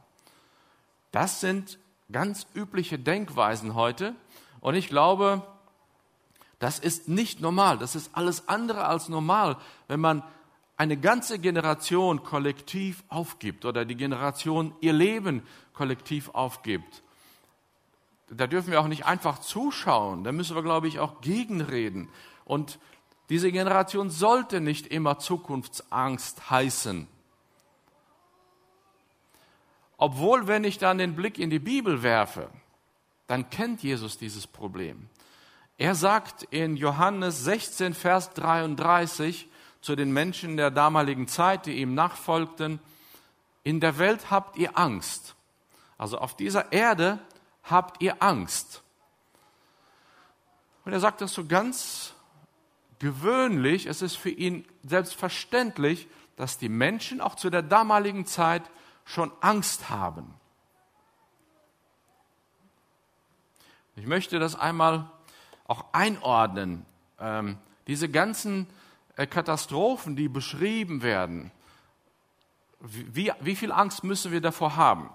Das 1.11 1.41
sind 1.41 1.79
ganz 2.11 2.47
übliche 2.53 2.97
Denkweisen 2.97 3.75
heute 3.75 4.15
und 4.61 4.75
ich 4.75 4.87
glaube, 4.87 5.41
das 6.59 6.79
ist 6.79 7.09
nicht 7.09 7.41
normal, 7.41 7.77
das 7.77 7.95
ist 7.95 8.11
alles 8.15 8.47
andere 8.47 8.85
als 8.85 9.09
normal, 9.09 9.57
wenn 9.87 9.99
man 9.99 10.23
eine 10.81 10.97
ganze 10.97 11.37
Generation 11.37 12.23
kollektiv 12.23 13.03
aufgibt 13.07 13.65
oder 13.65 13.85
die 13.85 13.95
Generation 13.95 14.73
ihr 14.81 14.93
Leben 14.93 15.43
kollektiv 15.73 16.29
aufgibt. 16.29 17.03
Da 18.31 18.47
dürfen 18.47 18.71
wir 18.71 18.81
auch 18.81 18.87
nicht 18.87 19.05
einfach 19.05 19.37
zuschauen, 19.37 20.23
da 20.23 20.31
müssen 20.31 20.55
wir, 20.55 20.63
glaube 20.63 20.87
ich, 20.87 20.97
auch 20.97 21.21
gegenreden. 21.21 22.09
Und 22.45 22.79
diese 23.29 23.51
Generation 23.51 24.09
sollte 24.09 24.59
nicht 24.59 24.87
immer 24.87 25.19
Zukunftsangst 25.19 26.49
heißen. 26.49 27.07
Obwohl, 29.97 30.47
wenn 30.47 30.63
ich 30.63 30.79
dann 30.79 30.97
den 30.97 31.15
Blick 31.15 31.37
in 31.37 31.51
die 31.51 31.59
Bibel 31.59 32.01
werfe, 32.01 32.49
dann 33.27 33.51
kennt 33.51 33.83
Jesus 33.83 34.17
dieses 34.17 34.47
Problem. 34.47 35.09
Er 35.77 35.93
sagt 35.93 36.41
in 36.49 36.75
Johannes 36.75 37.43
16, 37.43 37.93
Vers 37.93 38.33
33 38.33 39.47
zu 39.81 39.95
den 39.95 40.11
Menschen 40.11 40.57
der 40.57 40.71
damaligen 40.71 41.27
Zeit, 41.27 41.65
die 41.65 41.73
ihm 41.73 41.93
nachfolgten, 41.93 42.79
in 43.63 43.79
der 43.79 43.97
Welt 43.97 44.31
habt 44.31 44.57
ihr 44.57 44.77
Angst. 44.77 45.35
Also 45.97 46.17
auf 46.17 46.35
dieser 46.35 46.71
Erde 46.71 47.19
habt 47.63 48.01
ihr 48.01 48.21
Angst. 48.23 48.81
Und 50.85 50.93
er 50.93 50.99
sagt 50.99 51.21
das 51.21 51.33
so 51.33 51.45
ganz 51.45 52.13
gewöhnlich, 52.99 53.85
es 53.85 54.01
ist 54.01 54.15
für 54.15 54.29
ihn 54.29 54.65
selbstverständlich, 54.83 56.07
dass 56.37 56.57
die 56.57 56.69
Menschen 56.69 57.21
auch 57.21 57.35
zu 57.35 57.49
der 57.49 57.61
damaligen 57.61 58.25
Zeit 58.25 58.63
schon 59.05 59.31
Angst 59.41 59.89
haben. 59.89 60.33
Ich 63.95 64.07
möchte 64.07 64.39
das 64.39 64.55
einmal 64.55 65.09
auch 65.67 65.85
einordnen. 65.93 66.85
Ähm, 67.19 67.57
diese 67.87 68.09
ganzen 68.09 68.67
Katastrophen, 69.27 70.15
die 70.15 70.29
beschrieben 70.29 71.01
werden, 71.01 71.51
wie, 72.79 73.31
wie 73.41 73.55
viel 73.55 73.71
Angst 73.71 74.03
müssen 74.03 74.31
wir 74.31 74.41
davor 74.41 74.75
haben? 74.75 75.09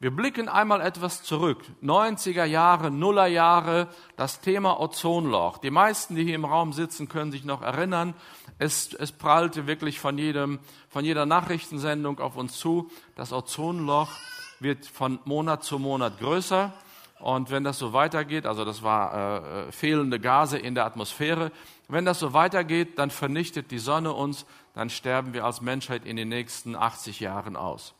Wir 0.00 0.12
blicken 0.12 0.48
einmal 0.48 0.80
etwas 0.80 1.24
zurück. 1.24 1.64
90er 1.82 2.44
Jahre, 2.44 2.92
Nuller 2.92 3.26
Jahre, 3.26 3.88
das 4.16 4.40
Thema 4.40 4.78
Ozonloch. 4.78 5.58
Die 5.58 5.72
meisten, 5.72 6.14
die 6.14 6.22
hier 6.22 6.36
im 6.36 6.44
Raum 6.44 6.72
sitzen, 6.72 7.08
können 7.08 7.32
sich 7.32 7.44
noch 7.44 7.62
erinnern. 7.62 8.14
Es, 8.58 8.94
es 8.94 9.10
prallte 9.10 9.66
wirklich 9.66 9.98
von, 9.98 10.16
jedem, 10.16 10.60
von 10.88 11.04
jeder 11.04 11.26
Nachrichtensendung 11.26 12.20
auf 12.20 12.36
uns 12.36 12.56
zu. 12.58 12.88
Das 13.16 13.32
Ozonloch 13.32 14.12
wird 14.60 14.86
von 14.86 15.18
Monat 15.24 15.64
zu 15.64 15.80
Monat 15.80 16.20
größer. 16.20 16.72
Und 17.18 17.50
wenn 17.50 17.64
das 17.64 17.78
so 17.78 17.92
weitergeht, 17.92 18.46
also 18.46 18.64
das 18.64 18.84
war 18.84 19.14
äh, 19.14 19.68
äh, 19.68 19.72
fehlende 19.72 20.20
Gase 20.20 20.58
in 20.58 20.76
der 20.76 20.86
Atmosphäre, 20.86 21.50
wenn 21.88 22.04
das 22.04 22.18
so 22.18 22.34
weitergeht, 22.34 22.98
dann 22.98 23.10
vernichtet 23.10 23.70
die 23.70 23.78
Sonne 23.78 24.12
uns, 24.12 24.44
dann 24.74 24.90
sterben 24.90 25.32
wir 25.32 25.44
als 25.44 25.60
Menschheit 25.62 26.04
in 26.04 26.16
den 26.16 26.28
nächsten 26.28 26.76
80 26.76 27.20
Jahren 27.20 27.56
aus. 27.56 27.94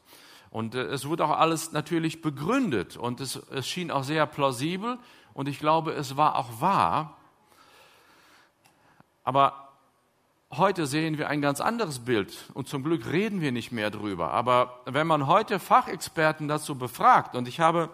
Und 0.50 0.74
äh, 0.74 0.82
es 0.84 1.06
wurde 1.06 1.24
auch 1.24 1.38
alles 1.38 1.72
natürlich 1.72 2.22
begründet 2.22 2.96
und 2.96 3.20
es, 3.20 3.36
es 3.50 3.66
schien 3.66 3.90
auch 3.90 4.04
sehr 4.04 4.26
plausibel 4.26 4.98
und 5.34 5.48
ich 5.48 5.58
glaube, 5.58 5.92
es 5.92 6.16
war 6.16 6.36
auch 6.36 6.60
wahr. 6.60 7.16
Aber 9.24 9.68
heute 10.50 10.86
sehen 10.86 11.18
wir 11.18 11.28
ein 11.28 11.42
ganz 11.42 11.60
anderes 11.60 12.00
Bild 12.00 12.34
und 12.54 12.68
zum 12.68 12.82
Glück 12.82 13.06
reden 13.06 13.40
wir 13.40 13.52
nicht 13.52 13.72
mehr 13.72 13.90
drüber. 13.90 14.32
Aber 14.32 14.80
wenn 14.86 15.06
man 15.06 15.26
heute 15.26 15.58
Fachexperten 15.58 16.48
dazu 16.48 16.76
befragt 16.76 17.34
und 17.36 17.48
ich 17.48 17.60
habe 17.60 17.90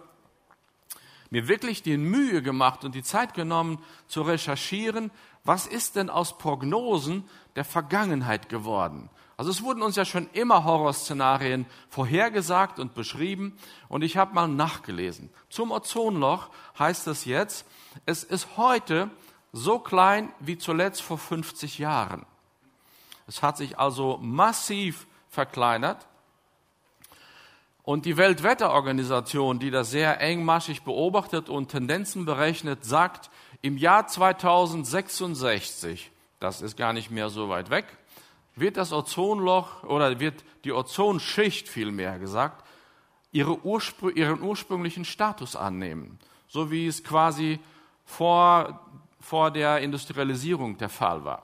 mir 1.29 1.47
wirklich 1.47 1.83
die 1.83 1.97
Mühe 1.97 2.41
gemacht 2.41 2.85
und 2.85 2.95
die 2.95 3.03
Zeit 3.03 3.33
genommen 3.33 3.79
zu 4.07 4.21
recherchieren, 4.21 5.11
was 5.45 5.67
ist 5.67 5.95
denn 5.95 6.09
aus 6.09 6.37
Prognosen 6.37 7.23
der 7.55 7.63
Vergangenheit 7.63 8.49
geworden? 8.49 9.09
Also 9.37 9.51
es 9.51 9.63
wurden 9.63 9.83
uns 9.83 9.95
ja 9.95 10.05
schon 10.05 10.29
immer 10.33 10.63
Horrorszenarien 10.63 11.65
vorhergesagt 11.89 12.79
und 12.79 12.93
beschrieben 12.93 13.57
und 13.87 14.01
ich 14.01 14.17
habe 14.17 14.33
mal 14.33 14.47
nachgelesen. 14.47 15.29
Zum 15.49 15.71
Ozonloch 15.71 16.49
heißt 16.79 17.07
es 17.07 17.25
jetzt, 17.25 17.65
es 18.05 18.23
ist 18.23 18.57
heute 18.57 19.09
so 19.51 19.79
klein 19.79 20.31
wie 20.39 20.57
zuletzt 20.57 21.01
vor 21.01 21.17
50 21.17 21.79
Jahren. 21.79 22.25
Es 23.27 23.41
hat 23.41 23.57
sich 23.57 23.77
also 23.77 24.17
massiv 24.21 25.07
verkleinert 25.29 26.07
und 27.85 28.05
die 28.05 28.17
Weltwetterorganisation, 28.17 29.59
die 29.59 29.69
das 29.69 29.91
sehr 29.91 30.19
engmaschig 30.19 30.83
beobachtet 30.83 31.49
und 31.49 31.69
Tendenzen 31.69 32.25
berechnet, 32.25 32.83
sagt, 32.83 33.29
im 33.65 33.77
Jahr 33.77 34.05
2066, 34.05 36.11
das 36.39 36.61
ist 36.61 36.77
gar 36.77 36.93
nicht 36.93 37.09
mehr 37.09 37.31
so 37.31 37.49
weit 37.49 37.71
weg, 37.71 37.85
wird 38.55 38.77
das 38.77 38.93
Ozonloch 38.93 39.81
oder 39.81 40.19
wird 40.19 40.43
die 40.65 40.71
Ozonschicht 40.71 41.67
vielmehr 41.67 42.19
gesagt, 42.19 42.63
ihre 43.31 43.65
Urspr 43.65 44.11
ihren 44.11 44.43
ursprünglichen 44.43 45.03
Status 45.03 45.55
annehmen, 45.55 46.19
so 46.47 46.69
wie 46.69 46.85
es 46.85 47.03
quasi 47.03 47.59
vor, 48.05 48.81
vor 49.19 49.49
der 49.49 49.79
Industrialisierung 49.79 50.77
der 50.77 50.89
Fall 50.89 51.25
war. 51.25 51.41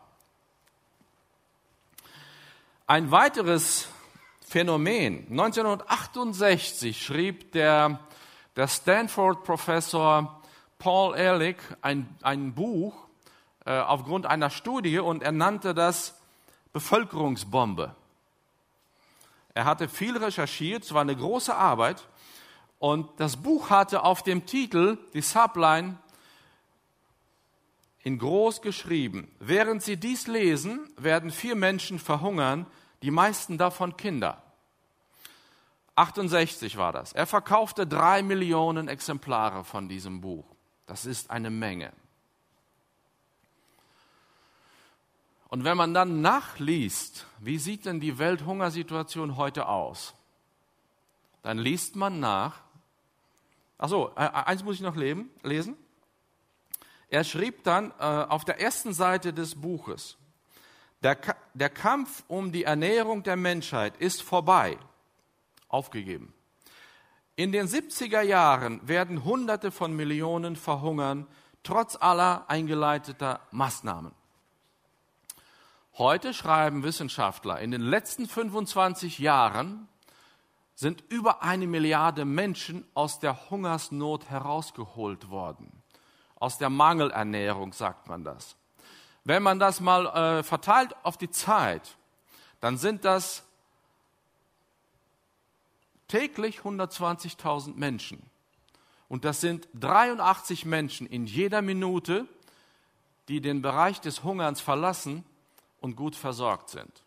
Ein 2.86 3.10
weiteres 3.10 3.88
Phänomen. 4.48 5.26
1968 5.32 7.04
schrieb 7.04 7.52
der 7.54 8.00
der 8.56 8.68
Stanford-Professor 8.68 10.41
Paul 10.82 11.16
Ehrlich 11.16 11.58
ein, 11.84 12.10
ein 12.24 12.56
Buch 12.56 12.96
äh, 13.66 13.78
aufgrund 13.78 14.26
einer 14.26 14.50
Studie 14.50 14.98
und 14.98 15.22
er 15.22 15.32
nannte 15.32 15.76
das 15.76 16.20
Bevölkerungsbombe. 16.74 17.96
Er 19.54 19.66
hatte 19.66 19.88
viel 19.88 20.18
recherchiert, 20.18 20.84
es 20.84 20.92
war 20.92 21.02
eine 21.02 21.16
große 21.16 21.56
Arbeit 21.56 22.08
und 22.80 23.08
das 23.20 23.38
Buch 23.38 23.70
hatte 23.70 24.04
auf 24.04 24.24
dem 24.24 24.48
Titel 24.48 24.98
die 25.14 25.22
Subline 25.22 26.00
in 28.02 28.18
groß 28.18 28.64
geschrieben. 28.64 29.32
Während 29.40 29.84
Sie 29.84 29.98
dies 29.98 30.26
lesen, 30.26 30.90
werden 30.98 31.30
vier 31.30 31.56
Menschen 31.56 32.00
verhungern, 32.00 32.66
die 33.04 33.12
meisten 33.12 33.60
davon 33.60 33.98
Kinder. 33.98 34.42
68 35.94 36.78
war 36.78 36.92
das. 36.92 37.14
Er 37.14 37.28
verkaufte 37.28 37.86
drei 37.86 38.24
Millionen 38.24 38.88
Exemplare 38.88 39.64
von 39.64 39.88
diesem 39.88 40.22
Buch. 40.22 40.51
Das 40.92 41.06
ist 41.06 41.32
eine 41.32 41.50
Menge. 41.50 41.94
Und 45.48 45.64
wenn 45.64 45.78
man 45.78 45.94
dann 45.94 46.20
nachliest, 46.20 47.28
wie 47.40 47.60
sieht 47.60 47.86
denn 47.86 48.02
die 48.02 48.20
Welthungersituation 48.20 49.38
heute 49.38 49.70
aus, 49.70 50.14
dann 51.44 51.58
liest 51.60 51.96
man 51.96 52.20
nach. 52.20 52.60
Achso, 53.78 54.12
äh, 54.18 54.20
eins 54.20 54.66
muss 54.66 54.76
ich 54.76 54.82
noch 54.82 54.98
leben, 54.98 55.30
lesen. 55.44 55.78
Er 57.08 57.24
schrieb 57.24 57.64
dann 57.64 57.92
äh, 57.92 58.04
auf 58.04 58.44
der 58.44 58.60
ersten 58.60 58.92
Seite 58.92 59.32
des 59.32 59.62
Buches, 59.62 60.18
der, 61.04 61.18
der 61.54 61.70
Kampf 61.70 62.26
um 62.28 62.52
die 62.52 62.66
Ernährung 62.66 63.24
der 63.24 63.38
Menschheit 63.38 63.96
ist 63.96 64.22
vorbei, 64.22 64.78
aufgegeben. 65.70 66.34
In 67.42 67.52
den 67.52 67.66
70er 67.68 68.22
Jahren 68.22 68.88
werden 68.88 69.24
Hunderte 69.24 69.72
von 69.72 69.96
Millionen 69.96 70.56
verhungern, 70.56 71.26
trotz 71.64 71.98
aller 72.00 72.48
eingeleiteter 72.48 73.40
Maßnahmen. 73.50 74.12
Heute 75.98 76.36
schreiben 76.36 76.84
Wissenschaftler, 76.84 77.60
in 77.60 77.72
den 77.72 77.82
letzten 77.82 78.28
25 78.28 79.18
Jahren 79.18 79.88
sind 80.76 81.04
über 81.10 81.42
eine 81.42 81.66
Milliarde 81.66 82.26
Menschen 82.26 82.86
aus 82.94 83.18
der 83.18 83.50
Hungersnot 83.50 84.30
herausgeholt 84.30 85.32
worden 85.32 85.82
aus 86.36 86.60
der 86.60 86.70
Mangelernährung, 86.70 87.74
sagt 87.74 88.08
man 88.08 88.24
das. 88.24 88.56
Wenn 89.24 89.42
man 89.42 89.58
das 89.58 89.80
mal 89.80 90.06
äh, 90.06 90.44
verteilt 90.44 90.96
auf 91.02 91.18
die 91.18 91.32
Zeit, 91.32 91.98
dann 92.60 92.78
sind 92.78 93.04
das 93.04 93.44
täglich 96.12 96.60
120.000 96.60 97.76
Menschen. 97.76 98.22
Und 99.08 99.24
das 99.26 99.42
sind 99.42 99.68
83 99.74 100.66
Menschen 100.66 101.08
in 101.08 101.26
jeder 101.26 101.62
Minute, 101.62 102.28
die 103.30 103.40
den 103.40 103.62
Bereich 103.62 104.02
des 104.02 104.24
Hungerns 104.24 104.60
verlassen 104.60 105.24
und 105.80 105.96
gut 105.96 106.16
versorgt 106.16 106.70
sind. 106.70 107.04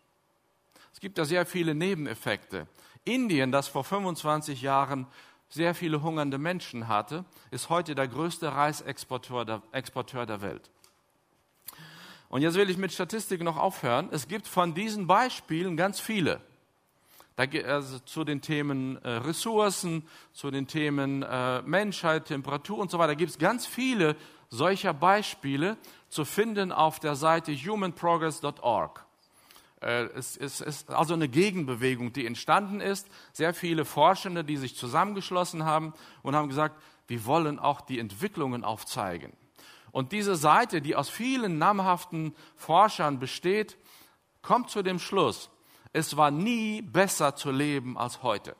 Es 0.91 0.99
gibt 0.99 1.17
da 1.17 1.25
sehr 1.25 1.45
viele 1.45 1.75
Nebeneffekte. 1.75 2.67
Indien, 3.03 3.51
das 3.51 3.67
vor 3.67 3.83
25 3.83 4.61
Jahren 4.61 5.05
sehr 5.49 5.75
viele 5.75 6.01
hungernde 6.01 6.39
Menschen 6.39 6.87
hatte, 6.87 7.25
ist 7.51 7.69
heute 7.69 7.93
der 7.93 8.07
größte 8.07 8.53
Reisexporteur 8.53 9.45
der, 9.45 9.61
Exporteur 9.71 10.25
der 10.25 10.41
Welt. 10.41 10.71
Und 12.29 12.41
jetzt 12.41 12.55
will 12.55 12.69
ich 12.71 12.77
mit 12.77 12.91
Statistiken 12.91 13.43
noch 13.43 13.57
aufhören. 13.57 14.09
Es 14.11 14.27
gibt 14.27 14.47
von 14.47 14.73
diesen 14.73 15.05
Beispielen 15.05 15.77
ganz 15.77 15.99
viele. 15.99 16.41
Da, 17.35 17.43
also 17.65 17.99
zu 17.99 18.23
den 18.23 18.41
Themen 18.41 18.95
äh, 19.03 19.09
Ressourcen, 19.09 20.07
zu 20.31 20.51
den 20.51 20.67
Themen 20.67 21.21
äh, 21.23 21.61
Menschheit, 21.63 22.25
Temperatur 22.25 22.77
und 22.77 22.89
so 22.89 22.97
weiter. 22.97 23.09
Da 23.09 23.15
gibt 23.15 23.31
es 23.31 23.37
ganz 23.37 23.65
viele 23.65 24.15
solcher 24.49 24.93
Beispiele 24.93 25.77
zu 26.07 26.23
finden 26.23 26.71
auf 26.71 26.99
der 26.99 27.15
Seite 27.15 27.53
humanprogress.org. 27.53 29.05
Äh, 29.81 30.05
es 30.15 30.37
ist 30.37 30.89
also 30.89 31.13
eine 31.13 31.27
Gegenbewegung, 31.27 32.13
die 32.13 32.25
entstanden 32.25 32.79
ist. 32.79 33.07
Sehr 33.33 33.53
viele 33.53 33.83
Forschende, 33.83 34.43
die 34.43 34.57
sich 34.57 34.77
zusammengeschlossen 34.77 35.65
haben 35.65 35.93
und 36.23 36.35
haben 36.35 36.47
gesagt, 36.47 36.81
wir 37.07 37.25
wollen 37.25 37.59
auch 37.59 37.81
die 37.81 37.99
Entwicklungen 37.99 38.63
aufzeigen. 38.63 39.33
Und 39.91 40.11
diese 40.11 40.35
Seite, 40.35 40.81
die 40.81 40.95
aus 40.95 41.09
vielen 41.09 41.57
namhaften 41.57 42.35
Forschern 42.55 43.19
besteht, 43.19 43.77
kommt 44.41 44.69
zu 44.69 44.83
dem 44.83 44.99
Schluss, 44.99 45.49
es 45.95 46.17
war 46.17 46.29
nie 46.29 46.81
besser 46.81 47.37
zu 47.37 47.51
leben 47.51 47.97
als 47.97 48.21
heute. 48.21 48.57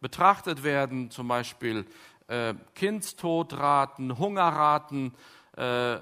Betrachtet 0.00 0.62
werden 0.62 1.10
zum 1.10 1.26
Beispiel 1.26 1.84
äh, 2.28 2.54
Kindstodraten, 2.76 4.16
Hungerraten, 4.16 5.12
äh, 5.56 5.98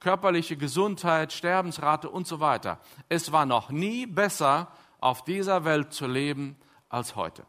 körperliche 0.00 0.56
Gesundheit, 0.56 1.32
Sterbensrate 1.32 2.10
und 2.10 2.26
so 2.26 2.40
weiter. 2.40 2.80
Es 3.08 3.30
war 3.30 3.46
noch 3.46 3.70
nie 3.70 4.04
besser, 4.06 4.66
auf 4.98 5.22
dieser 5.22 5.64
Welt 5.64 5.92
zu 5.92 6.08
leben 6.08 6.56
als 6.88 7.14
heute. 7.14 7.46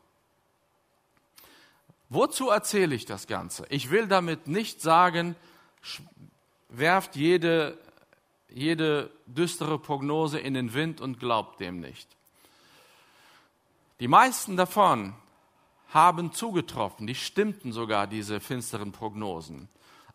Wozu 2.09 2.49
erzähle 2.49 2.93
ich 2.93 3.05
das 3.05 3.25
Ganze? 3.25 3.65
Ich 3.69 3.89
will 3.89 4.07
damit 4.07 4.45
nicht 4.47 4.81
sagen, 4.81 5.35
werft 6.69 7.15
jede, 7.15 7.79
jede 8.55 9.11
düstere 9.25 9.77
Prognose 9.77 10.39
in 10.39 10.53
den 10.53 10.73
Wind 10.73 11.01
und 11.01 11.19
glaubt 11.19 11.59
dem 11.59 11.81
nicht. 11.81 12.07
Die 13.99 14.07
meisten 14.07 14.55
davon 14.55 15.13
haben 15.93 16.31
zugetroffen, 16.31 17.05
die 17.05 17.15
stimmten 17.15 17.73
sogar, 17.73 18.07
diese 18.07 18.39
finsteren 18.39 18.93
Prognosen. 18.93 19.67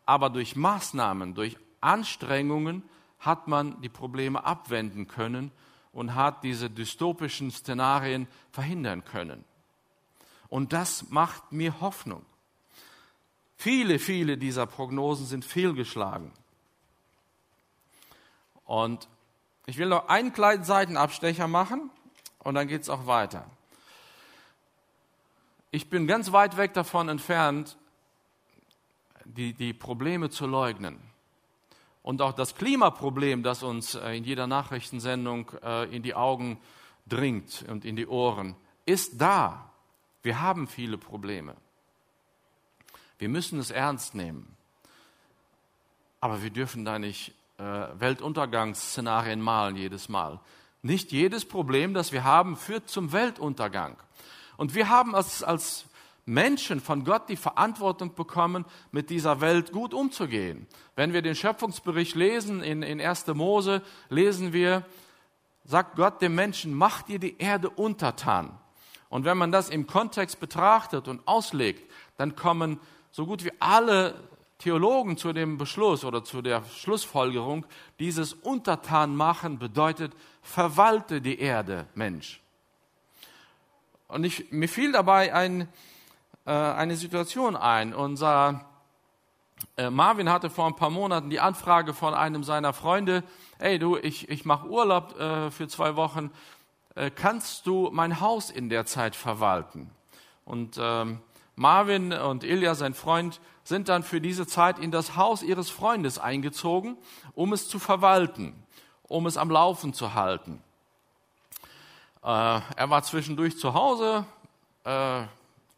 Aber 0.07 0.31
durch 0.31 0.57
Maßnahmen, 0.57 1.35
durch 1.35 1.59
Anstrengungen 1.83 2.83
hat 3.18 3.46
man 3.46 3.79
die 3.83 3.90
Probleme 3.90 4.42
abwenden 4.42 5.07
können 5.07 5.53
und 5.92 6.14
hat 6.14 6.42
diese 6.42 6.70
dystopischen 6.70 7.50
Szenarien 7.50 8.26
verhindern 8.53 9.05
können. 9.05 9.44
Und 10.48 10.72
das 10.72 11.11
macht 11.11 11.53
mir 11.53 11.81
Hoffnung. 11.83 12.24
Viele, 13.57 13.98
viele 13.98 14.38
dieser 14.38 14.64
Prognosen 14.64 15.26
sind 15.26 15.44
fehlgeschlagen. 15.44 16.33
Und 18.71 19.09
ich 19.67 19.79
will 19.79 19.89
noch 19.89 20.07
einen 20.07 20.33
kleinen 20.33 20.63
Seitenabstecher 20.63 21.49
machen 21.49 21.91
und 22.39 22.55
dann 22.55 22.69
geht 22.69 22.83
es 22.83 22.89
auch 22.89 23.09
weiter. 23.09 23.45
Ich 25.73 25.91
bin 25.91 26.07
ganz 26.07 26.31
weit 26.31 26.57
weg 26.57 26.73
davon 26.73 27.09
entfernt, 27.09 27.77
die, 29.25 29.55
die 29.55 29.73
Probleme 29.73 30.31
zu 30.31 30.47
leugnen. 30.47 31.01
Und 32.05 32.23
auch 32.23 32.33
das 32.33 32.55
Klimaproblem, 32.55 33.43
das 33.43 33.65
uns 33.65 33.97
äh, 33.97 34.13
in 34.17 34.23
jeder 34.23 34.47
Nachrichtensendung 34.47 35.51
äh, 35.65 35.93
in 35.93 36.05
die 36.05 36.15
Augen 36.15 36.61
dringt 37.09 37.65
und 37.67 37.85
in 37.85 37.97
die 37.97 38.07
Ohren, 38.07 38.55
ist 38.87 39.21
da. 39.21 39.69
Wir 40.23 40.41
haben 40.43 40.69
viele 40.69 40.97
Probleme. 40.97 41.57
Wir 43.19 43.29
müssen 43.29 43.59
es 43.59 43.73
ernst 43.73 44.15
nehmen. 44.15 44.57
Aber 46.21 46.45
wir 46.45 46.51
dürfen 46.51 46.85
da 46.85 47.01
nicht 47.01 47.35
Weltuntergangsszenarien 47.61 49.40
malen 49.40 49.77
jedes 49.77 50.09
Mal. 50.09 50.40
Nicht 50.83 51.12
jedes 51.12 51.44
Problem, 51.44 51.92
das 51.92 52.12
wir 52.12 52.25
haben, 52.25 52.57
führt 52.57 52.88
zum 52.88 53.12
Weltuntergang. 53.12 53.96
Und 54.57 54.75
wir 54.75 54.88
haben 54.88 55.14
als, 55.14 55.42
als 55.42 55.87
Menschen 56.25 56.81
von 56.81 57.05
Gott 57.05 57.29
die 57.29 57.37
Verantwortung 57.37 58.14
bekommen, 58.14 58.64
mit 58.92 59.11
dieser 59.11 59.40
Welt 59.40 59.73
gut 59.73 59.92
umzugehen. 59.92 60.66
Wenn 60.96 61.12
wir 61.12 61.23
den 61.23 61.35
Schöpfungsbericht 61.35 62.14
lesen 62.14 62.62
in, 62.62 62.83
in 62.83 63.01
1. 63.01 63.27
Mose, 63.29 63.83
lesen 64.09 64.53
wir, 64.53 64.87
sagt 65.64 65.96
Gott 65.96 66.23
dem 66.23 66.35
Menschen, 66.35 66.73
mach 66.73 67.03
dir 67.03 67.18
die 67.18 67.38
Erde 67.38 67.68
untertan. 67.68 68.59
Und 69.09 69.25
wenn 69.25 69.37
man 69.37 69.53
das 69.53 69.68
im 69.68 69.87
Kontext 69.87 70.40
betrachtet 70.40 71.09
und 71.09 71.27
auslegt, 71.27 71.90
dann 72.16 72.37
kommen 72.37 72.81
so 73.11 73.27
gut 73.27 73.44
wie 73.44 73.53
alle 73.59 74.30
Theologen 74.61 75.16
zu 75.16 75.33
dem 75.33 75.57
Beschluss 75.57 76.05
oder 76.05 76.23
zu 76.23 76.42
der 76.42 76.62
Schlussfolgerung, 76.64 77.64
dieses 77.99 78.35
Untertanmachen 78.35 79.59
bedeutet, 79.59 80.12
verwalte 80.42 81.23
die 81.23 81.40
Erde, 81.40 81.87
Mensch. 81.94 82.42
Und 84.07 84.25
ich, 84.25 84.53
mir 84.53 84.68
fiel 84.68 84.92
dabei 84.92 85.33
ein, 85.35 85.66
äh, 86.44 86.51
eine 86.53 86.96
Situation 86.96 87.57
ein. 87.57 87.94
Unser 87.94 88.66
äh, 89.79 89.88
Marvin 89.88 90.29
hatte 90.29 90.51
vor 90.51 90.66
ein 90.66 90.77
paar 90.77 90.90
Monaten 90.90 91.31
die 91.31 91.40
Anfrage 91.40 91.94
von 91.94 92.12
einem 92.12 92.44
seiner 92.44 92.75
Freunde, 92.75 93.25
hey 93.59 93.79
du, 93.79 93.96
ich, 93.96 94.29
ich 94.29 94.44
mache 94.44 94.68
Urlaub 94.68 95.18
äh, 95.18 95.51
für 95.51 95.68
zwei 95.68 95.96
Wochen, 95.96 96.31
äh, 96.96 97.11
kannst 97.11 97.66
du 97.66 97.88
mein 97.92 98.20
Haus 98.20 98.51
in 98.51 98.68
der 98.68 98.85
Zeit 98.85 99.16
verwalten? 99.16 99.90
Und 100.44 100.77
ähm, 100.79 101.20
Marvin 101.57 102.12
und 102.12 102.44
Ilja, 102.44 102.75
sein 102.75 102.94
Freund, 102.94 103.40
sind 103.71 103.89
dann 103.89 104.03
für 104.03 104.21
diese 104.21 104.47
Zeit 104.47 104.79
in 104.79 104.91
das 104.91 105.17
Haus 105.17 105.43
ihres 105.43 105.71
Freundes 105.71 106.19
eingezogen, 106.19 106.99
um 107.35 107.55
es 107.55 107.69
zu 107.69 107.79
verwalten, 107.79 108.63
um 109.05 109.27
es 109.27 109.39
am 109.39 109.49
Laufen 109.49 109.95
zu 109.95 110.13
halten. 110.13 110.63
Äh, 112.23 112.27
er 112.27 112.91
war 112.91 113.03
zwischendurch 113.03 113.59
zu 113.59 113.73
Hause, 113.73 114.27
äh, 114.85 115.23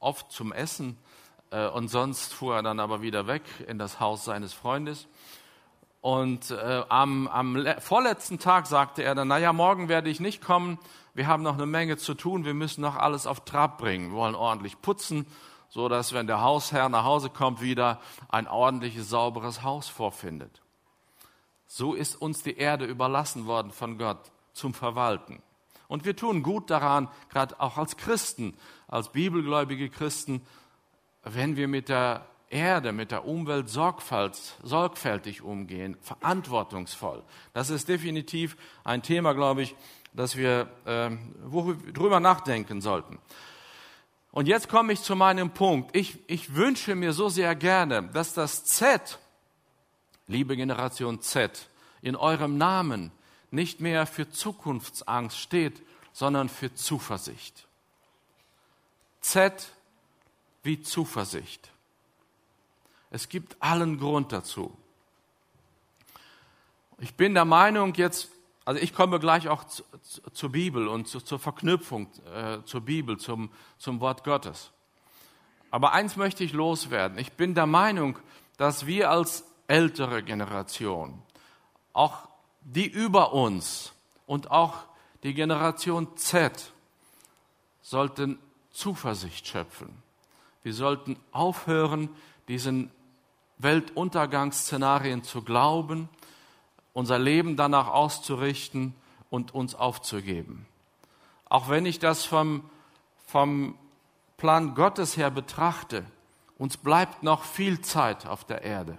oft 0.00 0.32
zum 0.32 0.52
Essen 0.52 0.98
äh, 1.50 1.68
und 1.68 1.88
sonst 1.88 2.32
fuhr 2.32 2.56
er 2.56 2.62
dann 2.62 2.80
aber 2.80 3.02
wieder 3.02 3.26
weg 3.26 3.42
in 3.68 3.78
das 3.78 4.00
Haus 4.00 4.24
seines 4.24 4.52
Freundes. 4.52 5.06
Und 6.00 6.52
am, 6.88 7.28
am 7.28 7.64
vorletzten 7.78 8.40
Tag 8.40 8.66
sagte 8.66 9.04
er 9.04 9.14
dann, 9.14 9.28
naja, 9.28 9.52
morgen 9.52 9.88
werde 9.88 10.10
ich 10.10 10.18
nicht 10.18 10.42
kommen, 10.42 10.80
wir 11.14 11.28
haben 11.28 11.44
noch 11.44 11.54
eine 11.54 11.66
Menge 11.66 11.96
zu 11.96 12.14
tun, 12.14 12.44
wir 12.44 12.54
müssen 12.54 12.80
noch 12.80 12.96
alles 12.96 13.28
auf 13.28 13.44
Trab 13.44 13.78
bringen, 13.78 14.10
wir 14.10 14.16
wollen 14.16 14.34
ordentlich 14.34 14.82
putzen, 14.82 15.26
so 15.72 15.88
dass 15.88 16.12
wenn 16.12 16.26
der 16.26 16.42
Hausherr 16.42 16.90
nach 16.90 17.04
Hause 17.04 17.30
kommt, 17.30 17.62
wieder 17.62 17.98
ein 18.28 18.46
ordentliches, 18.46 19.08
sauberes 19.08 19.62
Haus 19.62 19.88
vorfindet. 19.88 20.60
So 21.66 21.94
ist 21.94 22.14
uns 22.14 22.42
die 22.42 22.58
Erde 22.58 22.84
überlassen 22.84 23.46
worden 23.46 23.72
von 23.72 23.96
Gott 23.96 24.18
zum 24.52 24.74
Verwalten. 24.74 25.42
Und 25.88 26.04
wir 26.04 26.14
tun 26.14 26.42
gut 26.42 26.68
daran, 26.68 27.08
gerade 27.30 27.58
auch 27.58 27.78
als 27.78 27.96
Christen, 27.96 28.54
als 28.86 29.12
bibelgläubige 29.12 29.88
Christen, 29.88 30.42
wenn 31.24 31.56
wir 31.56 31.68
mit 31.68 31.88
der 31.88 32.26
Erde, 32.50 32.92
mit 32.92 33.10
der 33.10 33.24
Umwelt 33.24 33.70
sorgfältig 33.70 35.40
umgehen, 35.40 35.96
verantwortungsvoll. 36.02 37.22
Das 37.54 37.70
ist 37.70 37.88
definitiv 37.88 38.58
ein 38.84 39.02
Thema, 39.02 39.32
glaube 39.32 39.62
ich, 39.62 39.74
dass 40.12 40.36
wir 40.36 40.68
äh, 40.84 41.08
drüber 41.94 42.20
nachdenken 42.20 42.82
sollten. 42.82 43.18
Und 44.32 44.48
jetzt 44.48 44.68
komme 44.68 44.94
ich 44.94 45.02
zu 45.02 45.14
meinem 45.14 45.50
Punkt. 45.50 45.94
Ich, 45.94 46.18
ich 46.26 46.54
wünsche 46.54 46.94
mir 46.94 47.12
so 47.12 47.28
sehr 47.28 47.54
gerne, 47.54 48.02
dass 48.02 48.32
das 48.32 48.64
Z, 48.64 49.18
liebe 50.26 50.56
Generation 50.56 51.20
Z, 51.20 51.68
in 52.00 52.16
eurem 52.16 52.56
Namen 52.56 53.12
nicht 53.50 53.80
mehr 53.80 54.06
für 54.06 54.30
Zukunftsangst 54.30 55.38
steht, 55.38 55.82
sondern 56.14 56.48
für 56.48 56.74
Zuversicht. 56.74 57.68
Z 59.20 59.70
wie 60.62 60.80
Zuversicht. 60.80 61.70
Es 63.10 63.28
gibt 63.28 63.56
allen 63.60 63.98
Grund 63.98 64.32
dazu. 64.32 64.74
Ich 66.98 67.14
bin 67.14 67.34
der 67.34 67.44
Meinung 67.44 67.92
jetzt, 67.94 68.30
also 68.64 68.80
ich 68.80 68.94
komme 68.94 69.18
gleich 69.18 69.48
auch 69.48 69.64
zu, 69.64 69.82
zu, 70.02 70.20
zur 70.32 70.52
Bibel 70.52 70.88
und 70.88 71.08
zu, 71.08 71.20
zur 71.20 71.38
Verknüpfung 71.38 72.08
äh, 72.34 72.58
zur 72.64 72.82
Bibel, 72.82 73.18
zum, 73.18 73.50
zum 73.78 74.00
Wort 74.00 74.24
Gottes. 74.24 74.70
Aber 75.70 75.92
eins 75.92 76.16
möchte 76.16 76.44
ich 76.44 76.52
loswerden. 76.52 77.18
Ich 77.18 77.32
bin 77.32 77.54
der 77.54 77.66
Meinung, 77.66 78.18
dass 78.58 78.86
wir 78.86 79.10
als 79.10 79.44
ältere 79.66 80.22
Generation, 80.22 81.22
auch 81.92 82.28
die 82.60 82.86
über 82.86 83.32
uns 83.32 83.92
und 84.26 84.50
auch 84.50 84.74
die 85.22 85.34
Generation 85.34 86.16
Z, 86.16 86.72
sollten 87.80 88.38
Zuversicht 88.70 89.46
schöpfen. 89.46 90.02
Wir 90.62 90.74
sollten 90.74 91.18
aufhören, 91.32 92.08
diesen 92.48 92.90
Weltuntergangsszenarien 93.58 95.24
zu 95.24 95.42
glauben, 95.42 96.08
unser 96.92 97.18
Leben 97.18 97.56
danach 97.56 97.88
auszurichten 97.88 98.94
und 99.30 99.54
uns 99.54 99.74
aufzugeben. 99.74 100.66
Auch 101.48 101.68
wenn 101.68 101.86
ich 101.86 101.98
das 101.98 102.24
vom, 102.24 102.68
vom 103.26 103.76
Plan 104.36 104.74
Gottes 104.74 105.16
her 105.16 105.30
betrachte, 105.30 106.04
uns 106.58 106.76
bleibt 106.76 107.22
noch 107.22 107.44
viel 107.44 107.80
Zeit 107.80 108.26
auf 108.26 108.44
der 108.44 108.62
Erde. 108.62 108.98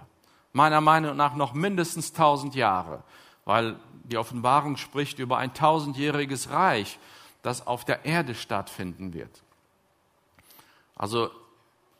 Meiner 0.52 0.80
Meinung 0.80 1.16
nach 1.16 1.34
noch 1.34 1.54
mindestens 1.54 2.12
tausend 2.12 2.54
Jahre, 2.54 3.02
weil 3.44 3.76
die 4.04 4.18
Offenbarung 4.18 4.76
spricht 4.76 5.18
über 5.18 5.38
ein 5.38 5.54
tausendjähriges 5.54 6.50
Reich, 6.50 6.98
das 7.42 7.66
auf 7.66 7.84
der 7.84 8.04
Erde 8.04 8.34
stattfinden 8.34 9.14
wird. 9.14 9.42
Also 10.96 11.30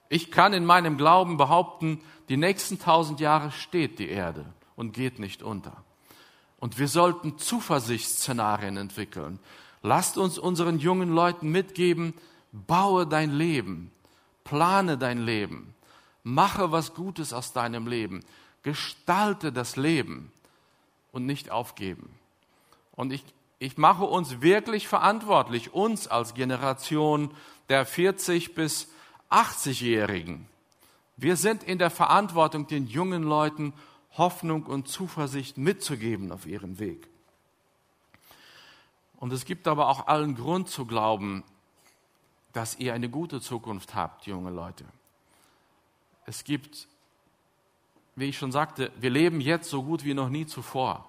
ich 0.09 0.31
kann 0.31 0.53
in 0.53 0.65
meinem 0.65 0.97
Glauben 0.97 1.37
behaupten, 1.37 2.01
die 2.29 2.37
nächsten 2.37 2.79
tausend 2.79 3.21
Jahre 3.21 3.51
steht 3.51 3.99
die 3.99 4.09
Erde 4.09 4.47
und 4.77 4.93
geht 4.93 5.19
nicht 5.19 5.43
unter. 5.43 5.84
Und 6.65 6.79
wir 6.79 6.89
sollten 6.89 7.37
Zuversichtsszenarien 7.37 8.79
entwickeln. 8.79 9.39
Lasst 9.83 10.17
uns 10.17 10.39
unseren 10.39 10.79
jungen 10.79 11.11
Leuten 11.11 11.51
mitgeben, 11.51 12.15
baue 12.53 13.07
dein 13.07 13.33
Leben, 13.33 13.91
plane 14.45 14.97
dein 14.97 15.27
Leben, 15.27 15.75
mache 16.23 16.73
was 16.73 16.95
Gutes 16.95 17.35
aus 17.35 17.53
deinem 17.53 17.87
Leben, 17.87 18.25
gestalte 18.63 19.53
das 19.53 19.77
Leben 19.77 20.33
und 21.13 21.27
nicht 21.27 21.51
aufgeben. 21.51 22.09
Und 22.93 23.13
ich, 23.13 23.23
ich 23.59 23.77
mache 23.77 24.05
uns 24.05 24.41
wirklich 24.41 24.89
verantwortlich, 24.89 25.75
uns 25.75 26.09
als 26.09 26.33
Generation 26.33 27.31
der 27.69 27.85
40 27.85 28.55
bis 28.55 28.89
80-Jährigen. 29.29 30.47
Wir 31.19 31.37
sind 31.37 31.63
in 31.63 31.77
der 31.77 31.91
Verantwortung, 31.91 32.67
den 32.67 32.87
jungen 32.87 33.23
Leuten 33.23 33.75
Hoffnung 34.17 34.65
und 34.65 34.89
Zuversicht 34.89 35.59
mitzugeben 35.59 36.33
auf 36.33 36.47
ihrem 36.47 36.79
Weg. 36.79 37.09
Und 39.19 39.33
es 39.33 39.45
gibt 39.45 39.67
aber 39.69 39.89
auch 39.89 40.07
allen 40.07 40.35
Grund 40.35 40.69
zu 40.69 40.87
glauben, 40.87 41.45
dass 42.53 42.79
ihr 42.79 42.95
eine 42.95 43.09
gute 43.09 43.41
Zukunft 43.41 43.95
habt, 43.95 44.27
junge 44.27 44.51
Leute. 44.51 44.85
Es 46.27 46.45
gibt, 46.45 46.89
wie 48.17 48.27
ich 48.27 48.39
schon 48.39 48.53
sagte, 48.53 48.93
wir 49.01 49.11
leben 49.11 49.41
jetzt 49.41 49.69
so 49.69 49.83
gut 49.83 50.05
wie 50.05 50.15
noch 50.15 50.29
nie 50.29 50.47
zuvor. 50.47 51.09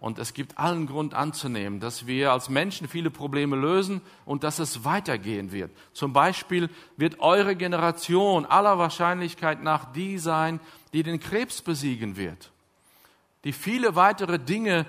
Und 0.00 0.18
es 0.18 0.32
gibt 0.32 0.56
allen 0.56 0.86
Grund 0.86 1.12
anzunehmen, 1.12 1.78
dass 1.78 2.06
wir 2.06 2.32
als 2.32 2.48
Menschen 2.48 2.88
viele 2.88 3.10
Probleme 3.10 3.54
lösen 3.54 4.00
und 4.24 4.44
dass 4.44 4.58
es 4.58 4.82
weitergehen 4.82 5.52
wird. 5.52 5.70
Zum 5.92 6.14
Beispiel 6.14 6.70
wird 6.96 7.20
eure 7.20 7.54
Generation 7.54 8.46
aller 8.46 8.78
Wahrscheinlichkeit 8.78 9.62
nach 9.62 9.92
die 9.92 10.16
sein, 10.16 10.58
die 10.94 11.02
den 11.02 11.20
Krebs 11.20 11.60
besiegen 11.60 12.16
wird, 12.16 12.50
die 13.44 13.52
viele 13.52 13.94
weitere 13.94 14.38
Dinge 14.38 14.86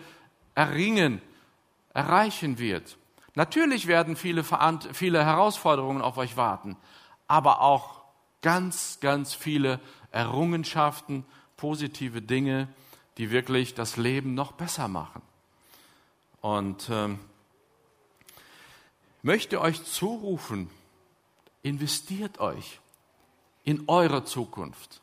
erringen, 0.55 1.21
erreichen 1.93 2.57
wird. 2.57 2.97
Natürlich 3.35 3.87
werden 3.87 4.15
viele, 4.15 4.45
viele 4.93 5.25
Herausforderungen 5.25 6.01
auf 6.01 6.17
euch 6.17 6.37
warten, 6.37 6.77
aber 7.27 7.59
auch 7.59 8.01
ganz, 8.41 8.99
ganz 9.01 9.33
viele 9.33 9.81
Errungenschaften, 10.11 11.25
positive 11.57 12.21
Dinge, 12.21 12.69
die 13.17 13.31
wirklich 13.31 13.73
das 13.73 13.97
Leben 13.97 14.33
noch 14.33 14.53
besser 14.53 14.87
machen. 14.87 15.21
Und 16.41 16.89
ähm, 16.89 17.19
möchte 19.21 19.61
euch 19.61 19.83
zurufen, 19.83 20.69
investiert 21.61 22.39
euch 22.39 22.79
in 23.63 23.87
eure 23.87 24.23
Zukunft, 24.23 25.01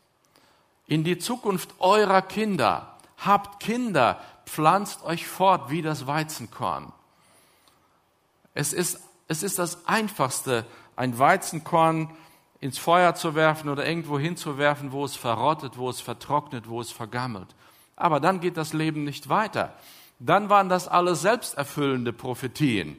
in 0.87 1.03
die 1.03 1.17
Zukunft 1.17 1.75
eurer 1.79 2.21
Kinder. 2.21 2.97
Habt 3.17 3.59
Kinder, 3.59 4.21
pflanzt 4.45 5.03
euch 5.03 5.27
fort 5.27 5.69
wie 5.69 5.81
das 5.81 6.07
Weizenkorn. 6.07 6.91
Es 8.53 8.73
ist, 8.73 8.99
es 9.27 9.43
ist 9.43 9.59
das 9.59 9.87
Einfachste, 9.87 10.65
ein 10.95 11.17
Weizenkorn 11.17 12.09
ins 12.59 12.77
Feuer 12.77 13.15
zu 13.15 13.35
werfen 13.35 13.69
oder 13.69 13.87
irgendwo 13.87 14.19
hinzuwerfen, 14.19 14.91
wo 14.91 15.05
es 15.05 15.15
verrottet, 15.15 15.77
wo 15.77 15.89
es 15.89 16.01
vertrocknet, 16.01 16.67
wo 16.67 16.81
es 16.81 16.91
vergammelt. 16.91 17.47
Aber 17.99 18.19
dann 18.19 18.39
geht 18.39 18.57
das 18.57 18.73
Leben 18.73 19.03
nicht 19.03 19.29
weiter. 19.29 19.73
Dann 20.19 20.49
waren 20.49 20.69
das 20.69 20.87
alles 20.87 21.21
selbsterfüllende 21.21 22.13
Prophetien. 22.13 22.97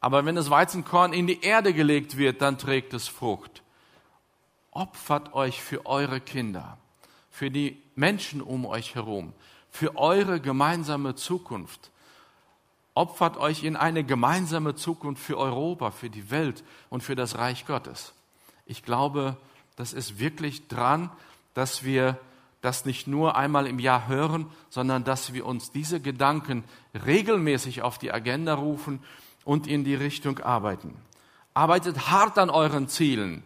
Aber 0.00 0.24
wenn 0.24 0.36
das 0.36 0.50
Weizenkorn 0.50 1.12
in 1.12 1.26
die 1.26 1.42
Erde 1.42 1.74
gelegt 1.74 2.16
wird, 2.16 2.40
dann 2.40 2.58
trägt 2.58 2.94
es 2.94 3.08
Frucht. 3.08 3.62
Opfert 4.70 5.34
euch 5.34 5.62
für 5.62 5.86
eure 5.86 6.20
Kinder, 6.20 6.78
für 7.30 7.50
die 7.50 7.80
Menschen 7.94 8.40
um 8.40 8.66
euch 8.66 8.94
herum, 8.94 9.32
für 9.70 9.96
eure 9.96 10.40
gemeinsame 10.40 11.14
Zukunft. 11.14 11.90
Opfert 12.94 13.36
euch 13.36 13.64
in 13.64 13.76
eine 13.76 14.04
gemeinsame 14.04 14.74
Zukunft 14.74 15.22
für 15.22 15.36
Europa, 15.36 15.90
für 15.90 16.08
die 16.08 16.30
Welt 16.30 16.64
und 16.88 17.02
für 17.02 17.16
das 17.16 17.36
Reich 17.36 17.66
Gottes. 17.66 18.14
Ich 18.64 18.82
glaube, 18.82 19.36
das 19.76 19.92
ist 19.92 20.18
wirklich 20.18 20.68
dran, 20.68 21.10
dass 21.52 21.84
wir 21.84 22.18
das 22.66 22.84
nicht 22.84 23.06
nur 23.06 23.36
einmal 23.36 23.68
im 23.68 23.78
Jahr 23.78 24.08
hören, 24.08 24.46
sondern 24.70 25.04
dass 25.04 25.32
wir 25.32 25.46
uns 25.46 25.70
diese 25.70 26.00
Gedanken 26.00 26.64
regelmäßig 27.06 27.82
auf 27.82 27.96
die 27.96 28.12
Agenda 28.12 28.54
rufen 28.54 29.00
und 29.44 29.68
in 29.68 29.84
die 29.84 29.94
Richtung 29.94 30.40
arbeiten. 30.40 30.96
Arbeitet 31.54 32.10
hart 32.10 32.38
an 32.38 32.50
euren 32.50 32.88
Zielen. 32.88 33.44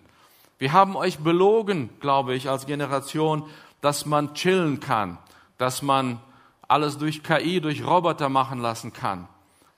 Wir 0.59 0.73
haben 0.73 0.97
euch 0.97 1.19
belogen, 1.19 1.91
glaube 2.01 2.35
ich, 2.35 2.49
als 2.49 2.65
Generation, 2.65 3.45
dass 3.83 4.07
man 4.07 4.33
chillen 4.33 4.81
kann, 4.81 5.19
dass 5.59 5.83
man 5.83 6.19
alles 6.67 6.97
durch 6.97 7.23
KI, 7.23 7.61
durch 7.61 7.85
Roboter 7.87 8.31
machen 8.31 8.59
lassen 8.59 8.95
kann. 8.95 9.29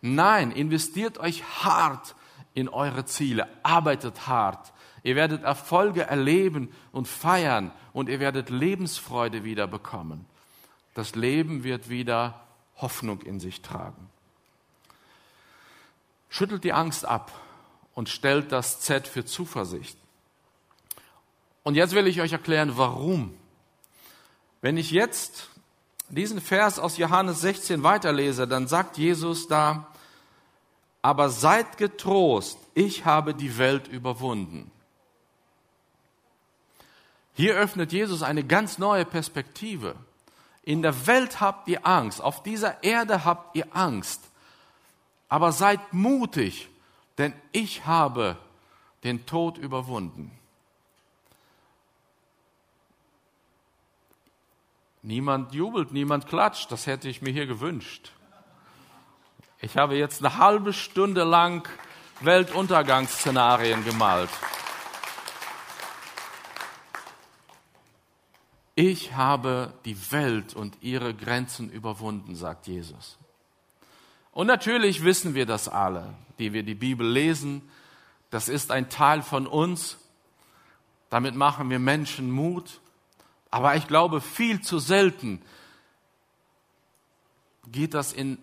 Nein, 0.01 0.53
investiert 0.53 1.19
euch 1.19 1.43
hart 1.65 2.15
in 2.55 2.69
eure 2.69 3.07
Ziele, 3.07 3.49
arbeitet 3.65 4.29
hart, 4.29 4.73
Ihr 5.03 5.17
werdet 5.17 5.43
Erfolge 5.43 6.03
erleben 6.03 6.73
und 6.93 7.09
feiern 7.09 7.73
und 7.93 8.09
ihr 8.09 8.21
werdet 8.21 8.51
Lebensfreude 8.51 9.45
wieder 9.45 9.67
bekommen. 9.67 10.27
Das 10.95 11.15
Leben 11.15 11.65
wird 11.65 11.89
wieder 11.89 12.41
Hoffnung 12.77 13.21
in 13.23 13.41
sich 13.41 13.63
tragen. 13.63 14.09
Schüttelt 16.29 16.65
die 16.65 16.73
Angst 16.73 17.05
ab 17.05 17.33
und 17.95 18.09
stellt 18.09 18.53
das 18.53 18.81
Z 18.81 19.09
für 19.09 19.25
Zuversicht. 19.25 19.99
Und 21.63 21.75
jetzt 21.75 21.95
will 21.95 22.07
ich 22.07 22.21
euch 22.21 22.33
erklären, 22.33 22.73
warum. 22.77 23.35
Wenn 24.61 24.77
ich 24.77 24.91
jetzt 24.91 25.49
diesen 26.09 26.41
Vers 26.41 26.79
aus 26.79 26.97
Johannes 26.97 27.41
16 27.41 27.83
weiterlese, 27.83 28.47
dann 28.47 28.67
sagt 28.67 28.99
Jesus 28.99 29.49
da, 29.49 29.89
aber 31.01 31.31
seid 31.31 31.79
getrost, 31.79 32.59
ich 32.75 33.05
habe 33.05 33.35
die 33.35 33.59
Welt 33.59 33.89
überwunden. 33.89 34.71
Hier 37.35 37.55
öffnet 37.55 37.93
Jesus 37.93 38.23
eine 38.23 38.45
ganz 38.45 38.79
neue 38.79 39.05
Perspektive. 39.05 39.95
In 40.63 40.83
der 40.83 41.07
Welt 41.07 41.41
habt 41.41 41.69
ihr 41.69 41.87
Angst, 41.87 42.21
auf 42.21 42.43
dieser 42.43 42.83
Erde 42.85 43.25
habt 43.25 43.57
ihr 43.57 43.67
Angst, 43.75 44.21
aber 45.29 45.51
seid 45.51 45.93
mutig, 45.93 46.69
denn 47.19 47.33
ich 47.51 47.85
habe 47.87 48.37
den 49.03 49.27
Tod 49.27 49.59
überwunden. 49.59 50.31
Niemand 55.03 55.53
jubelt, 55.53 55.91
niemand 55.91 56.29
klatscht, 56.29 56.71
das 56.71 56.87
hätte 56.87 57.09
ich 57.09 57.23
mir 57.23 57.33
hier 57.33 57.47
gewünscht. 57.47 58.13
Ich 59.61 59.77
habe 59.77 59.97
jetzt 59.97 60.25
eine 60.25 60.39
halbe 60.39 60.73
Stunde 60.73 61.25
lang 61.25 61.69
Weltuntergangsszenarien 62.21 63.85
gemalt. 63.85 64.31
Ich 68.75 69.15
habe 69.15 69.75
die 69.85 70.13
Welt 70.13 70.55
und 70.55 70.79
ihre 70.81 71.15
Grenzen 71.15 71.71
überwunden, 71.71 72.35
sagt 72.35 72.67
Jesus. 72.67 73.19
Und 74.33 74.47
natürlich 74.47 75.05
wissen 75.05 75.35
wir 75.35 75.45
das 75.45 75.69
alle, 75.69 76.15
die 76.39 76.55
wir 76.55 76.63
die 76.63 76.75
Bibel 76.75 77.07
lesen. 77.07 77.63
Das 78.31 78.49
ist 78.49 78.71
ein 78.71 78.89
Teil 78.89 79.23
von 79.23 79.47
uns. 79.47 79.99
Damit 81.11 81.35
machen 81.35 81.69
wir 81.69 81.79
Menschen 81.79 82.31
Mut. 82.31 82.81
Aber 83.51 83.77
ich 83.77 83.87
glaube, 83.87 84.23
viel 84.23 84.63
zu 84.63 84.79
selten 84.79 85.43
geht 87.67 87.93
das 87.93 88.15
in 88.15 88.39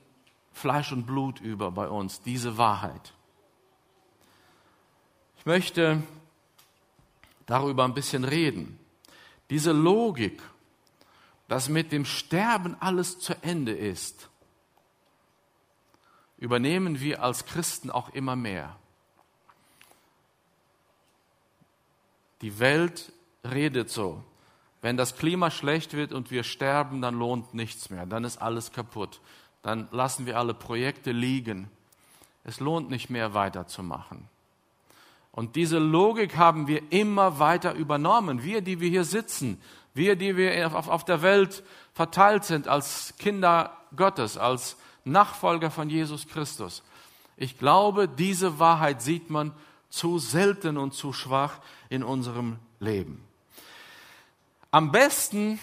Fleisch 0.54 0.92
und 0.92 1.06
Blut 1.06 1.42
über 1.42 1.72
bei 1.72 1.88
uns, 1.88 2.22
diese 2.22 2.58
Wahrheit. 2.58 3.14
Ich 5.40 5.46
möchte 5.48 6.04
darüber 7.48 7.86
ein 7.86 7.94
bisschen 7.96 8.24
reden. 8.24 8.79
Diese 9.50 9.72
Logik, 9.72 10.42
dass 11.48 11.70
mit 11.70 11.92
dem 11.92 12.06
Sterben 12.06 12.76
alles 12.80 13.20
zu 13.20 13.34
Ende 13.42 13.72
ist, 13.72 14.30
übernehmen 16.38 17.00
wir 17.00 17.24
als 17.24 17.46
Christen 17.46 17.90
auch 17.90 18.10
immer 18.10 18.36
mehr. 18.36 18.76
Die 22.42 22.60
Welt 22.60 23.12
redet 23.44 23.90
so. 23.90 24.24
Wenn 24.82 24.96
das 24.96 25.18
Klima 25.18 25.52
schlecht 25.52 25.94
wird 25.94 26.14
und 26.14 26.32
wir 26.32 26.44
sterben, 26.44 27.02
dann 27.02 27.16
lohnt 27.16 27.54
nichts 27.54 27.90
mehr, 27.90 28.06
dann 28.06 28.24
ist 28.24 28.38
alles 28.38 28.72
kaputt. 28.72 29.20
Dann 29.62 29.90
lassen 29.92 30.26
wir 30.26 30.38
alle 30.38 30.54
Projekte 30.54 31.12
liegen. 31.12 31.70
Es 32.46 32.62
lohnt 32.62 32.90
nicht 32.90 33.10
mehr 33.10 33.34
weiterzumachen. 33.34 34.30
Und 35.40 35.56
diese 35.56 35.80
Logik 35.80 36.36
haben 36.36 36.68
wir 36.68 36.92
immer 36.92 37.40
weiter 37.40 37.74
übernommen. 37.74 38.44
Wir, 38.44 38.60
die 38.60 38.82
wir 38.82 38.90
hier 38.90 39.06
sitzen, 39.06 39.62
wir, 39.94 40.18
die 40.18 40.36
wir 40.36 40.70
auf, 40.76 41.06
der 41.06 41.22
Welt 41.22 41.64
verteilt 41.94 42.44
sind 42.44 42.68
als 42.68 43.14
Kinder 43.20 43.72
Gottes, 43.96 44.38
als 44.38 44.76
Nachfolger 45.06 45.72
von 45.72 45.90
Jesus 45.90 46.28
Christus. 46.28 46.84
Ich 47.38 47.58
glaube, 47.58 48.10
diese 48.10 48.60
Wahrheit 48.60 49.02
sieht 49.02 49.30
man 49.30 49.54
zu 49.90 50.20
selten 50.20 50.78
und 50.78 50.94
zu 50.94 51.14
schwach 51.14 51.60
in 51.88 52.04
unserem 52.04 52.60
Leben. 52.82 53.24
Am 54.72 54.92
besten 54.92 55.58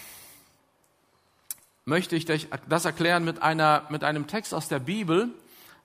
möchte 1.85 2.15
ich 2.15 2.25
das 2.25 2.85
erklären 2.85 3.23
mit, 3.23 3.43
einer, 3.43 3.85
mit 3.89 4.03
einem 4.03 4.25
Text 4.25 4.55
aus 4.55 4.69
der 4.69 4.79
Bibel, 4.79 5.29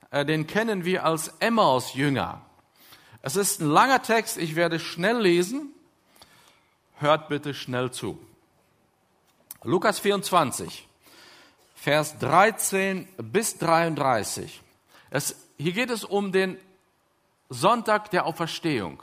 äh, 0.09 0.25
den 0.25 0.47
kennen 0.47 0.83
wir 0.83 1.05
als 1.05 1.27
Emmaus-Jünger. 1.39 2.41
Es 3.23 3.35
ist 3.35 3.59
ein 3.59 3.69
langer 3.69 4.03
Text, 4.03 4.37
ich 4.37 4.55
werde 4.55 4.79
schnell 4.79 5.19
lesen. 5.19 5.73
Hört 6.97 7.29
bitte 7.29 7.55
schnell 7.55 7.89
zu. 7.89 8.19
Lukas 9.63 9.97
24, 9.97 10.87
Vers 11.73 12.19
13 12.19 13.07
bis 13.17 13.57
33. 13.57 14.61
Es, 15.09 15.35
hier 15.57 15.71
geht 15.71 15.89
es 15.89 16.03
um 16.03 16.31
den 16.31 16.59
Sonntag 17.49 18.11
der 18.11 18.27
Auferstehung. 18.27 19.01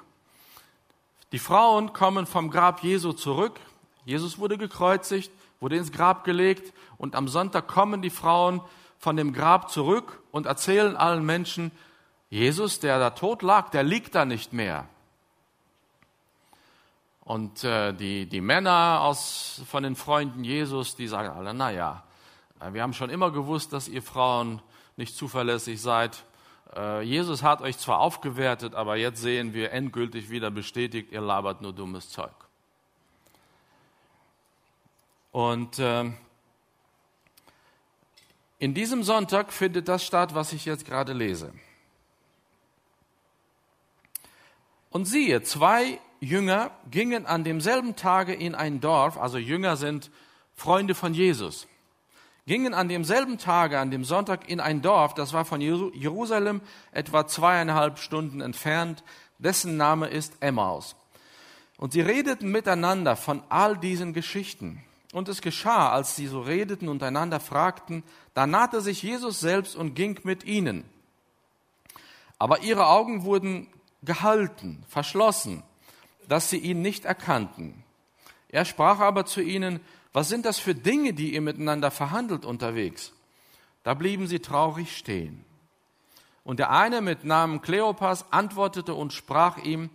Die 1.33 1.39
Frauen 1.41 1.93
kommen 1.93 2.27
vom 2.27 2.51
Grab 2.51 2.85
Jesu 2.85 3.13
zurück 3.13 3.59
Jesus 4.05 4.39
wurde 4.39 4.59
gekreuzigt, 4.59 5.31
wurde 5.61 5.77
ins 5.77 5.93
Grab 5.93 6.25
gelegt 6.25 6.73
und 6.97 7.15
am 7.15 7.29
Sonntag 7.29 7.69
kommen 7.69 8.03
die 8.03 8.11
Frauen 8.11 8.61
von 8.99 9.17
dem 9.17 9.33
Grab 9.33 9.71
zurück 9.71 10.23
und 10.31 10.47
erzählen 10.47 10.97
allen 10.97 11.25
Menschen, 11.25 11.71
Jesus, 12.31 12.79
der 12.79 12.99
da 13.01 13.11
tot 13.11 13.43
lag, 13.43 13.71
der 13.71 13.83
liegt 13.83 14.15
da 14.15 14.25
nicht 14.25 14.53
mehr. 14.53 14.89
Und 17.23 17.65
äh, 17.65 17.93
die, 17.93 18.27
die 18.27 18.41
Männer 18.41 19.01
aus, 19.03 19.63
von 19.69 19.83
den 19.83 19.97
Freunden 19.97 20.43
Jesus, 20.45 20.97
die 20.97 21.09
sagen 21.09 21.29
alle, 21.29 21.53
naja, 21.55 22.05
wir 22.73 22.83
haben 22.83 22.93
schon 22.93 23.11
immer 23.11 23.31
gewusst, 23.31 23.73
dass 23.73 23.89
ihr 23.89 24.03
Frauen 24.03 24.61
nicht 24.97 25.17
zuverlässig 25.17 25.81
seid. 25.81 26.25
Äh, 26.77 27.03
Jesus 27.03 27.43
hat 27.43 27.63
euch 27.63 27.79
zwar 27.79 28.01
aufgewertet, 28.01 28.75
aber 28.75 28.97
jetzt 28.97 29.21
sehen 29.21 29.55
wir 29.55 29.73
endgültig 29.73 30.31
wieder 30.31 30.51
bestätigt, 30.51 31.11
ihr 31.11 31.21
labert 31.21 31.63
nur 31.63 31.73
dummes 31.73 32.11
Zeug. 32.11 32.35
Und 35.33 35.79
äh, 35.79 36.11
in 38.59 38.75
diesem 38.75 39.03
Sonntag 39.03 39.53
findet 39.53 39.89
das 39.89 40.05
statt, 40.05 40.35
was 40.35 40.53
ich 40.53 40.65
jetzt 40.65 40.85
gerade 40.85 41.13
lese. 41.13 41.53
Und 44.91 45.07
siehe, 45.07 45.43
zwei 45.43 46.01
Jünger 46.21 46.73
gingen 46.91 47.27
an 47.27 47.45
demselben 47.45 47.97
Tage 47.97 48.35
in 48.35 48.55
ein 48.55 48.81
Dorf, 48.81 49.17
also 49.17 49.39
Jünger 49.39 49.77
sind 49.77 50.11
Freunde 50.55 50.95
von 50.95 51.15
Jesus, 51.15 51.67
gingen 52.47 52.75
an 52.75 52.89
demselben 52.89 53.39
Tage, 53.39 53.79
an 53.79 53.91
dem 53.91 54.05
Sonntag 54.05 54.49
in 54.49 54.61
ein 54.61 54.83
Dorf, 54.83 55.15
das 55.15 55.33
war 55.33 55.45
von 55.45 55.61
Jerusalem 55.61 56.61
etwa 56.93 57.27
zweieinhalb 57.27 57.99
Stunden 57.99 58.41
entfernt, 58.41 59.05
dessen 59.39 59.77
Name 59.77 60.09
ist 60.09 60.35
Emmaus. 60.41 60.97
Und 61.79 61.93
sie 61.93 62.03
redeten 62.03 62.51
miteinander 62.51 63.17
von 63.17 63.43
all 63.49 63.79
diesen 63.79 64.13
Geschichten. 64.13 64.83
Und 65.13 65.29
es 65.29 65.41
geschah, 65.41 65.91
als 65.91 66.15
sie 66.15 66.27
so 66.27 66.41
redeten 66.41 66.89
und 66.89 67.03
einander 67.03 67.41
fragten, 67.41 68.03
da 68.35 68.47
nahte 68.47 68.81
sich 68.81 69.03
Jesus 69.03 69.41
selbst 69.41 69.77
und 69.77 69.95
ging 69.95 70.21
mit 70.25 70.45
ihnen. 70.45 70.85
Aber 72.39 72.61
ihre 72.61 72.87
Augen 72.87 73.25
wurden 73.25 73.67
gehalten, 74.03 74.85
verschlossen, 74.89 75.63
dass 76.29 76.51
sie 76.51 76.59
ihn 76.59 76.83
nicht 76.83 77.05
erkannten. 77.05 77.85
Er 78.49 78.65
sprach 78.65 79.01
aber 79.01 79.27
zu 79.27 79.41
ihnen, 79.41 79.81
was 80.13 80.29
sind 80.29 80.45
das 80.45 80.59
für 80.59 80.75
Dinge, 80.75 81.13
die 81.13 81.35
ihr 81.35 81.41
miteinander 81.41 81.91
verhandelt 81.91 82.45
unterwegs? 82.45 83.13
Da 83.85 83.95
blieben 83.95 84.27
sie 84.27 84.41
traurig 84.41 84.97
stehen. 84.97 85.45
Und 86.45 86.59
der 86.59 86.71
eine 86.71 87.01
mit 87.01 87.25
Namen 87.25 87.63
Kleopas 87.63 88.33
antwortete 88.33 88.95
und 88.95 89.13
sprach 89.13 89.59
ihm, 89.59 89.91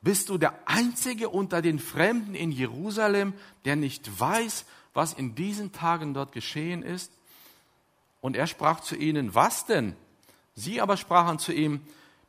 bist 0.00 0.28
du 0.28 0.38
der 0.38 0.54
Einzige 0.66 1.28
unter 1.28 1.60
den 1.60 1.80
Fremden 1.80 2.34
in 2.34 2.52
Jerusalem, 2.52 3.34
der 3.64 3.74
nicht 3.74 4.20
weiß, 4.20 4.64
was 4.94 5.12
in 5.12 5.34
diesen 5.34 5.72
Tagen 5.72 6.14
dort 6.14 6.32
geschehen 6.32 6.82
ist? 6.82 7.12
Und 8.20 8.36
er 8.36 8.46
sprach 8.46 8.80
zu 8.80 8.94
ihnen, 8.96 9.34
was 9.34 9.66
denn? 9.66 9.96
Sie 10.54 10.80
aber 10.80 10.96
sprachen 10.96 11.38
zu 11.38 11.52
ihm, 11.52 11.80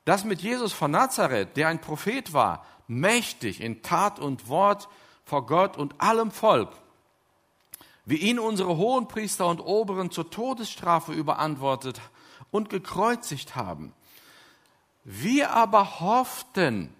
das 0.10 0.24
mit 0.24 0.42
Jesus 0.42 0.74
von 0.74 0.90
Nazareth, 0.90 1.56
der 1.56 1.68
ein 1.68 1.82
Prophet 1.82 2.34
war, 2.34 2.66
mächtig 2.88 3.62
in 3.62 3.84
Tat 3.84 4.18
und 4.18 4.48
Wort 4.48 4.90
vor 5.24 5.46
Gott 5.46 5.78
und 5.78 6.02
allem 6.02 6.32
Volk, 6.32 6.72
wie 8.06 8.16
ihn 8.16 8.40
unsere 8.40 8.78
Hohenpriester 8.78 9.46
und 9.46 9.60
Oberen 9.60 10.10
zur 10.10 10.32
Todesstrafe 10.32 11.14
überantwortet 11.14 12.02
und 12.50 12.72
gekreuzigt 12.72 13.56
haben. 13.56 13.94
Wir 15.04 15.52
aber 15.52 16.00
hofften, 16.00 16.92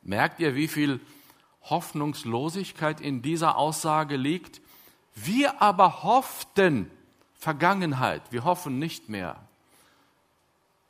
Merkt 0.00 0.38
ihr, 0.38 0.54
wie 0.54 0.68
viel 0.68 1.00
Hoffnungslosigkeit 1.64 3.00
in 3.00 3.20
dieser 3.22 3.58
Aussage 3.58 4.16
liegt? 4.16 4.62
Wir 5.16 5.60
aber 5.60 6.04
hofften 6.04 6.90
Vergangenheit, 7.34 8.22
wir 8.30 8.44
hoffen 8.44 8.78
nicht 8.78 9.08
mehr. 9.08 9.45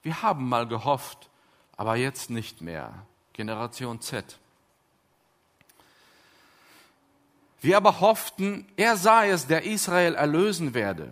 Wir 0.07 0.23
haben 0.23 0.49
mal 0.49 0.69
gehofft, 0.69 1.31
aber 1.77 1.97
jetzt 1.97 2.31
nicht 2.31 2.61
mehr. 2.61 2.95
Generation 3.33 4.01
Z. 4.01 4.39
Wir 7.61 7.77
aber 7.77 7.99
hofften, 7.99 8.69
er 8.77 8.97
sei 8.97 9.31
es, 9.31 9.49
der 9.49 9.65
Israel 9.65 10.15
erlösen 10.15 10.75
werde. 10.75 11.11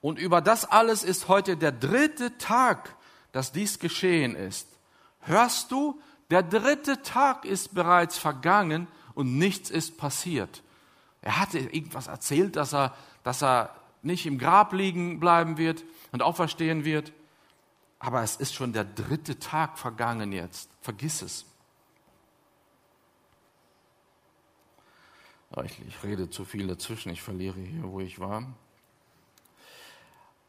Und 0.00 0.18
über 0.18 0.40
das 0.40 0.64
alles 0.64 1.04
ist 1.04 1.28
heute 1.28 1.56
der 1.56 1.70
dritte 1.70 2.36
Tag, 2.36 2.96
dass 3.30 3.52
dies 3.52 3.78
geschehen 3.78 4.34
ist. 4.34 4.66
Hörst 5.20 5.70
du, 5.70 6.02
der 6.30 6.42
dritte 6.42 7.02
Tag 7.02 7.44
ist 7.44 7.76
bereits 7.76 8.18
vergangen 8.18 8.88
und 9.14 9.38
nichts 9.38 9.70
ist 9.70 9.98
passiert. 9.98 10.64
Er 11.22 11.38
hatte 11.38 11.60
irgendwas 11.60 12.08
erzählt, 12.08 12.56
dass 12.56 12.74
er, 12.74 12.92
dass 13.22 13.40
er 13.40 13.72
nicht 14.02 14.26
im 14.26 14.36
Grab 14.36 14.72
liegen 14.72 15.20
bleiben 15.20 15.58
wird 15.58 15.84
und 16.10 16.22
auferstehen 16.22 16.84
wird. 16.84 17.12
Aber 18.00 18.22
es 18.22 18.36
ist 18.36 18.54
schon 18.54 18.72
der 18.72 18.84
dritte 18.84 19.38
Tag 19.38 19.78
vergangen 19.78 20.32
jetzt. 20.32 20.70
Vergiss 20.80 21.22
es. 21.22 21.44
Ich, 25.64 25.80
ich 25.86 26.02
rede 26.02 26.30
zu 26.30 26.44
viel 26.44 26.66
dazwischen, 26.66 27.10
ich 27.10 27.22
verliere 27.22 27.58
hier, 27.58 27.82
wo 27.84 28.00
ich 28.00 28.18
war. 28.18 28.44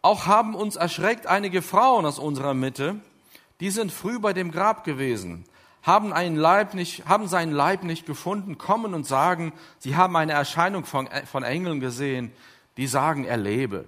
Auch 0.02 0.26
haben 0.26 0.56
uns 0.56 0.76
erschreckt 0.76 1.28
einige 1.28 1.62
Frauen 1.62 2.06
aus 2.06 2.20
unserer 2.20 2.54
Mitte, 2.54 3.00
die 3.60 3.70
sind 3.70 3.92
früh 3.92 4.20
bei 4.20 4.34
dem 4.34 4.52
Grab 4.52 4.84
gewesen, 4.84 5.46
haben, 5.84 6.14
einen 6.14 6.36
Leib 6.36 6.74
nicht, 6.76 7.08
haben 7.08 7.28
seinen 7.28 7.52
Leib 7.52 7.84
nicht 7.84 8.06
gefunden, 8.06 8.58
kommen 8.58 8.94
und 8.94 9.06
sagen, 9.06 9.54
sie 9.80 9.96
haben 9.96 10.16
eine 10.16 10.34
Erscheinung 10.34 10.86
von, 10.86 11.10
von 11.26 11.44
Engeln 11.44 11.80
gesehen, 11.80 12.32
die 12.78 12.88
sagen, 12.88 13.26
er 13.26 13.38
lebe. 13.38 13.86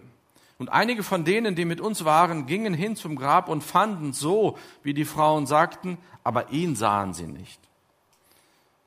Und 0.63 0.69
einige 0.69 1.03
von 1.03 1.25
denen, 1.25 1.55
die 1.55 1.65
mit 1.65 1.81
uns 1.81 2.05
waren, 2.05 2.45
gingen 2.45 2.73
hin 2.73 2.95
zum 2.95 3.17
Grab 3.17 3.49
und 3.49 3.65
fanden 3.65 4.13
so, 4.13 4.57
wie 4.81 4.93
die 4.93 5.03
Frauen 5.03 5.45
sagten, 5.45 5.97
aber 6.23 6.51
ihn 6.51 6.77
sahen 6.77 7.13
sie 7.13 7.27
nicht. 7.27 7.59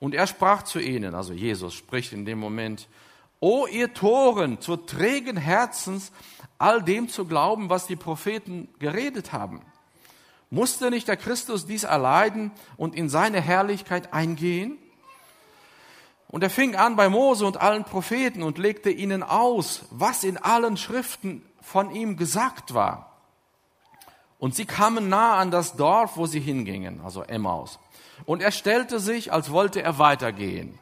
Und 0.00 0.14
er 0.14 0.26
sprach 0.26 0.62
zu 0.62 0.78
ihnen, 0.78 1.14
also 1.14 1.34
Jesus 1.34 1.74
spricht 1.74 2.14
in 2.14 2.24
dem 2.24 2.38
Moment, 2.38 2.88
O 3.40 3.66
ihr 3.66 3.92
Toren, 3.92 4.58
zu 4.58 4.78
trägen 4.78 5.36
Herzens, 5.36 6.12
all 6.56 6.82
dem 6.82 7.10
zu 7.10 7.26
glauben, 7.26 7.68
was 7.68 7.86
die 7.86 7.96
Propheten 7.96 8.68
geredet 8.78 9.34
haben. 9.34 9.60
Musste 10.48 10.88
nicht 10.88 11.08
der 11.08 11.18
Christus 11.18 11.66
dies 11.66 11.84
erleiden 11.84 12.52
und 12.78 12.94
in 12.94 13.10
seine 13.10 13.42
Herrlichkeit 13.42 14.14
eingehen? 14.14 14.78
Und 16.28 16.42
er 16.42 16.48
fing 16.48 16.74
an 16.74 16.96
bei 16.96 17.10
Mose 17.10 17.44
und 17.44 17.60
allen 17.60 17.84
Propheten 17.84 18.42
und 18.42 18.56
legte 18.56 18.88
ihnen 18.88 19.22
aus, 19.22 19.82
was 19.90 20.24
in 20.24 20.38
allen 20.38 20.78
Schriften 20.78 21.42
von 21.66 21.90
ihm 21.90 22.16
gesagt 22.16 22.74
war. 22.74 23.10
Und 24.38 24.54
sie 24.54 24.66
kamen 24.66 25.08
nah 25.08 25.34
an 25.34 25.50
das 25.50 25.74
Dorf, 25.74 26.16
wo 26.16 26.26
sie 26.26 26.38
hingingen, 26.38 27.00
also 27.02 27.22
Emmaus. 27.22 27.80
Und 28.24 28.40
er 28.40 28.52
stellte 28.52 29.00
sich, 29.00 29.32
als 29.32 29.50
wollte 29.50 29.82
er 29.82 29.98
weitergehen. 29.98 30.78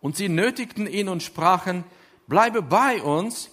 Und 0.00 0.16
sie 0.16 0.30
nötigten 0.30 0.86
ihn 0.86 1.10
und 1.10 1.22
sprachen, 1.22 1.84
bleibe 2.26 2.62
bei 2.62 3.02
uns, 3.02 3.50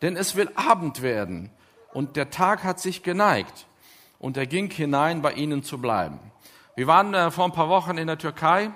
denn 0.00 0.16
es 0.16 0.34
will 0.34 0.50
Abend 0.54 1.02
werden 1.02 1.50
und 1.92 2.16
der 2.16 2.30
Tag 2.30 2.64
hat 2.64 2.80
sich 2.80 3.02
geneigt. 3.02 3.66
Und 4.18 4.38
er 4.38 4.46
ging 4.46 4.70
hinein, 4.70 5.20
bei 5.20 5.34
ihnen 5.34 5.62
zu 5.62 5.78
bleiben. 5.78 6.18
Wir 6.74 6.86
waren 6.86 7.12
äh, 7.12 7.30
vor 7.30 7.44
ein 7.44 7.52
paar 7.52 7.68
Wochen 7.68 7.98
in 7.98 8.06
der 8.06 8.16
Türkei 8.16 8.70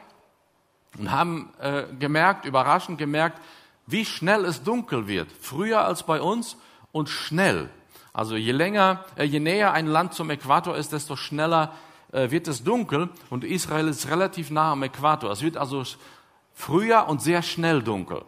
und 0.99 1.11
haben 1.11 1.51
äh, 1.61 1.85
gemerkt, 1.99 2.45
überraschend 2.45 2.99
gemerkt, 2.99 3.41
wie 3.89 4.05
schnell 4.05 4.45
es 4.45 4.63
dunkel 4.63 5.09
wird. 5.09 5.29
Früher 5.41 5.85
als 5.85 6.05
bei 6.05 6.21
uns 6.21 6.57
und 6.93 7.09
schnell. 7.09 7.71
Also 8.13 8.37
je 8.37 8.53
länger, 8.53 9.05
äh, 9.17 9.25
je 9.25 9.41
näher 9.41 9.73
ein 9.73 9.87
Land 9.87 10.15
zum 10.15 10.31
Äquator 10.31 10.77
ist, 10.77 10.93
desto 10.93 11.17
schneller 11.17 11.75
äh, 12.13 12.31
wird 12.31 12.49
es 12.49 12.63
dunkel. 12.63 13.09
Und 13.31 13.45
Israel 13.45 13.89
ist 13.89 14.09
relativ 14.09 14.51
nah 14.51 14.73
am 14.73 14.83
Äquator. 14.83 15.31
Es 15.31 15.43
wird 15.43 15.57
also 15.57 15.83
früher 16.53 17.09
und 17.09 17.23
sehr 17.23 17.43
schnell 17.43 17.83
dunkel. 17.83 18.23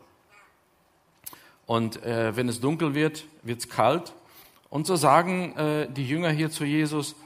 Und 1.66 2.02
äh, 2.02 2.34
wenn 2.36 2.48
es 2.48 2.60
dunkel 2.60 2.94
wird, 2.94 3.24
wird 3.42 3.60
es 3.60 3.68
kalt. 3.68 4.14
Und 4.70 4.86
so 4.86 4.96
sagen 4.96 5.54
äh, 5.56 5.92
die 5.92 6.06
Jünger 6.06 6.30
hier 6.30 6.50
zu 6.50 6.64
Jesus, 6.64 7.16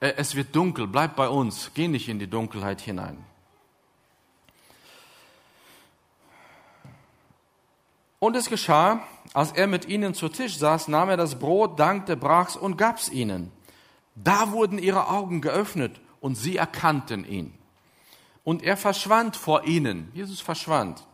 äh, 0.00 0.14
es 0.16 0.34
wird 0.34 0.56
dunkel, 0.56 0.86
bleib 0.86 1.14
bei 1.14 1.28
uns, 1.28 1.72
geh 1.74 1.88
nicht 1.88 2.08
in 2.08 2.18
die 2.18 2.26
Dunkelheit 2.26 2.80
hinein. 2.80 3.18
Und 8.20 8.36
es 8.36 8.50
geschah, 8.50 9.02
als 9.32 9.52
er 9.52 9.66
mit 9.66 9.88
ihnen 9.88 10.14
zu 10.14 10.28
Tisch 10.28 10.58
saß, 10.58 10.88
nahm 10.88 11.08
er 11.08 11.16
das 11.16 11.38
Brot, 11.38 11.80
dankte, 11.80 12.16
brach's 12.16 12.54
und 12.54 12.76
gab's 12.76 13.08
ihnen. 13.08 13.50
Da 14.14 14.52
wurden 14.52 14.78
ihre 14.78 15.08
Augen 15.08 15.40
geöffnet 15.40 16.00
und 16.20 16.34
sie 16.36 16.56
erkannten 16.56 17.24
ihn. 17.24 17.54
Und 18.44 18.62
er 18.62 18.76
verschwand 18.76 19.36
vor 19.36 19.64
ihnen. 19.64 20.10
Jesus 20.12 20.40
verschwand. 20.40 21.06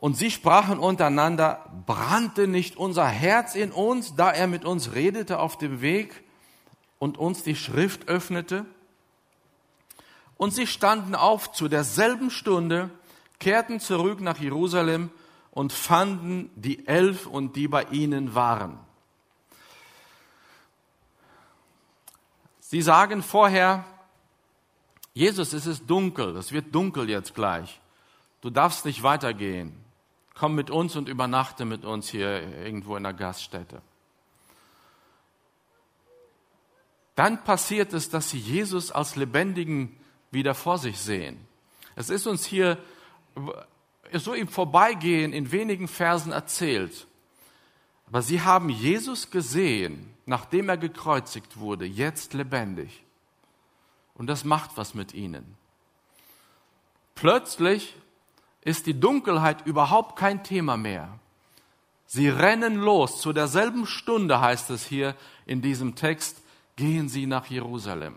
Und 0.00 0.16
sie 0.16 0.30
sprachen 0.30 0.78
untereinander, 0.78 1.64
brannte 1.86 2.46
nicht 2.46 2.76
unser 2.76 3.06
Herz 3.06 3.54
in 3.54 3.72
uns, 3.72 4.16
da 4.16 4.30
er 4.30 4.48
mit 4.48 4.64
uns 4.64 4.94
redete 4.94 5.38
auf 5.38 5.56
dem 5.56 5.80
Weg 5.80 6.24
und 6.98 7.16
uns 7.16 7.42
die 7.42 7.56
Schrift 7.56 8.08
öffnete? 8.08 8.66
Und 10.36 10.52
sie 10.52 10.66
standen 10.66 11.14
auf 11.14 11.52
zu 11.52 11.68
derselben 11.68 12.30
Stunde, 12.30 12.90
kehrten 13.42 13.80
zurück 13.80 14.20
nach 14.20 14.38
Jerusalem 14.38 15.10
und 15.50 15.72
fanden 15.72 16.48
die 16.54 16.86
Elf 16.86 17.26
und 17.26 17.56
die 17.56 17.66
bei 17.66 17.82
ihnen 17.90 18.36
waren. 18.36 18.78
Sie 22.60 22.80
sagen 22.80 23.22
vorher, 23.22 23.84
Jesus, 25.12 25.52
es 25.52 25.66
ist 25.66 25.90
dunkel, 25.90 26.36
es 26.36 26.52
wird 26.52 26.72
dunkel 26.72 27.10
jetzt 27.10 27.34
gleich. 27.34 27.80
Du 28.40 28.48
darfst 28.48 28.84
nicht 28.84 29.02
weitergehen. 29.02 29.74
Komm 30.34 30.54
mit 30.54 30.70
uns 30.70 30.94
und 30.94 31.08
übernachte 31.08 31.64
mit 31.64 31.84
uns 31.84 32.08
hier 32.08 32.42
irgendwo 32.64 32.96
in 32.96 33.02
der 33.02 33.12
Gaststätte. 33.12 33.82
Dann 37.16 37.42
passiert 37.42 37.92
es, 37.92 38.08
dass 38.08 38.30
sie 38.30 38.38
Jesus 38.38 38.92
als 38.92 39.16
Lebendigen 39.16 39.96
wieder 40.30 40.54
vor 40.54 40.78
sich 40.78 40.98
sehen. 40.98 41.36
Es 41.96 42.08
ist 42.08 42.26
uns 42.26 42.44
hier 42.46 42.78
so 44.12 44.34
im 44.34 44.48
Vorbeigehen 44.48 45.32
in 45.32 45.52
wenigen 45.52 45.88
Versen 45.88 46.32
erzählt. 46.32 47.06
Aber 48.06 48.22
sie 48.22 48.42
haben 48.42 48.68
Jesus 48.68 49.30
gesehen, 49.30 50.14
nachdem 50.26 50.68
er 50.68 50.76
gekreuzigt 50.76 51.58
wurde, 51.58 51.86
jetzt 51.86 52.34
lebendig. 52.34 53.04
Und 54.14 54.26
das 54.26 54.44
macht 54.44 54.76
was 54.76 54.94
mit 54.94 55.14
ihnen. 55.14 55.56
Plötzlich 57.14 57.96
ist 58.60 58.86
die 58.86 58.98
Dunkelheit 58.98 59.66
überhaupt 59.66 60.16
kein 60.16 60.44
Thema 60.44 60.76
mehr. 60.76 61.18
Sie 62.06 62.28
rennen 62.28 62.76
los. 62.76 63.20
Zu 63.20 63.32
derselben 63.32 63.86
Stunde 63.86 64.40
heißt 64.40 64.70
es 64.70 64.84
hier 64.84 65.16
in 65.46 65.62
diesem 65.62 65.94
Text, 65.94 66.42
gehen 66.76 67.08
sie 67.08 67.26
nach 67.26 67.46
Jerusalem. 67.46 68.16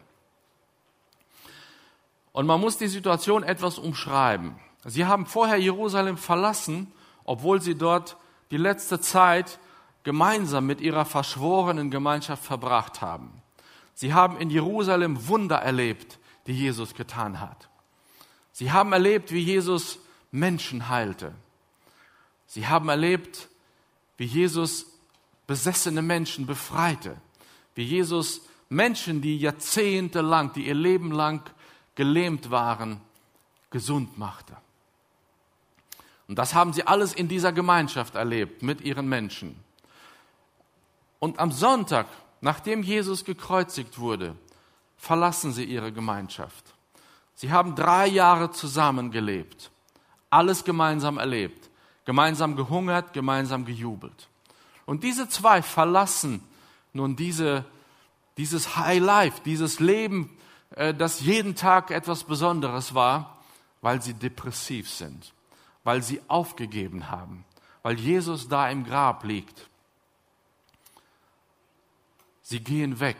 Und 2.34 2.46
man 2.46 2.60
muss 2.60 2.78
die 2.78 2.90
Situation 2.90 3.44
etwas 3.44 3.80
umschreiben. 3.80 4.60
Sie 4.86 5.06
haben 5.06 5.26
vorher 5.26 5.58
Jerusalem 5.58 6.18
verlassen, 6.18 6.92
obwohl 7.24 7.62
sie 7.62 7.76
dort 7.76 8.18
die 8.52 8.58
letzte 8.58 9.02
Zeit 9.02 9.60
gemeinsam 10.04 10.68
mit 10.68 10.80
ihrer 10.80 11.06
verschworenen 11.06 11.90
Gemeinschaft 11.90 12.44
verbracht 12.44 13.02
haben. 13.02 13.42
Sie 13.96 14.14
haben 14.14 14.38
in 14.38 14.52
Jerusalem 14.52 15.28
Wunder 15.28 15.58
erlebt, 15.58 16.20
die 16.46 16.54
Jesus 16.54 16.94
getan 16.94 17.40
hat. 17.40 17.70
Sie 18.52 18.72
haben 18.72 18.94
erlebt, 18.94 19.32
wie 19.32 19.40
Jesus 19.40 20.00
Menschen 20.32 20.88
heilte. 20.88 21.34
Sie 22.46 22.68
haben 22.68 22.88
erlebt, 22.90 23.50
wie 24.18 24.26
Jesus 24.26 24.86
besessene 25.48 26.02
Menschen 26.02 26.46
befreite, 26.46 27.18
wie 27.74 27.84
Jesus 27.84 28.42
Menschen, 28.70 29.22
die 29.22 29.38
jahrzehntelang, 29.38 30.54
die 30.54 30.68
ihr 30.68 30.76
Leben 30.76 31.12
lang 31.12 31.42
gelähmt 31.96 32.52
waren, 32.52 33.02
gesund 33.72 34.18
machte. 34.18 34.56
Und 36.28 36.38
das 36.38 36.54
haben 36.54 36.74
sie 36.74 36.86
alles 36.88 37.14
in 37.14 37.28
dieser 37.28 37.52
Gemeinschaft 37.52 38.16
erlebt 38.16 38.64
mit 38.64 38.82
ihren 38.82 39.08
Menschen. 39.08 39.56
Und 41.20 41.40
am 41.40 41.52
Sonntag, 41.52 42.08
nachdem 42.42 42.84
Jesus 42.84 43.26
gekreuzigt 43.26 44.00
wurde, 44.00 44.36
verlassen 44.98 45.54
sie 45.54 45.66
ihre 45.66 45.92
Gemeinschaft. 45.92 46.74
Sie 47.36 47.52
haben 47.52 47.76
drei 47.76 48.08
Jahre 48.08 48.52
zusammen 48.52 49.12
gelebt, 49.12 49.70
alles 50.30 50.64
gemeinsam 50.64 51.18
erlebt, 51.18 51.70
gemeinsam 52.06 52.56
gehungert, 52.56 53.14
gemeinsam 53.14 53.66
gejubelt. 53.66 54.30
Und 54.86 55.04
diese 55.04 55.28
zwei 55.30 55.62
verlassen 55.62 56.42
nun 56.94 57.16
diese, 57.16 57.66
dieses 58.38 58.78
High 58.78 59.02
Life, 59.02 59.42
dieses 59.44 59.80
Leben, 59.80 60.36
äh, 60.72 60.94
das 60.94 61.20
jeden 61.20 61.56
Tag 61.56 61.92
etwas 61.92 62.24
Besonderes 62.24 62.96
war, 62.96 63.38
weil 63.82 64.02
sie 64.02 64.14
depressiv 64.14 64.90
sind 64.90 65.35
weil 65.86 66.02
sie 66.02 66.20
aufgegeben 66.28 67.10
haben, 67.10 67.46
weil 67.84 67.98
Jesus 67.98 68.50
da 68.50 68.70
im 68.70 68.84
Grab 68.84 69.24
liegt. 69.24 69.70
Sie 72.42 72.60
gehen 72.60 73.00
weg. 73.00 73.18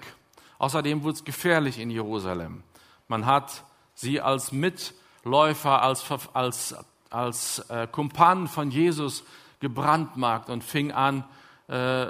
Außerdem 0.58 1.04
wurde 1.04 1.14
es 1.14 1.24
gefährlich 1.24 1.80
in 1.80 1.90
Jerusalem. 1.90 2.64
Man 3.08 3.26
hat 3.26 3.64
sie 3.94 4.20
als 4.20 4.52
Mitläufer, 4.52 5.82
als, 5.82 6.04
als, 6.34 6.76
als 7.10 7.60
äh, 7.70 7.88
Kumpan 7.88 8.48
von 8.48 8.72
Jesus 8.72 9.24
gebrandmarkt 9.60 10.50
und 10.50 10.64
fing 10.64 10.92
an, 10.92 11.24
äh, 11.68 12.08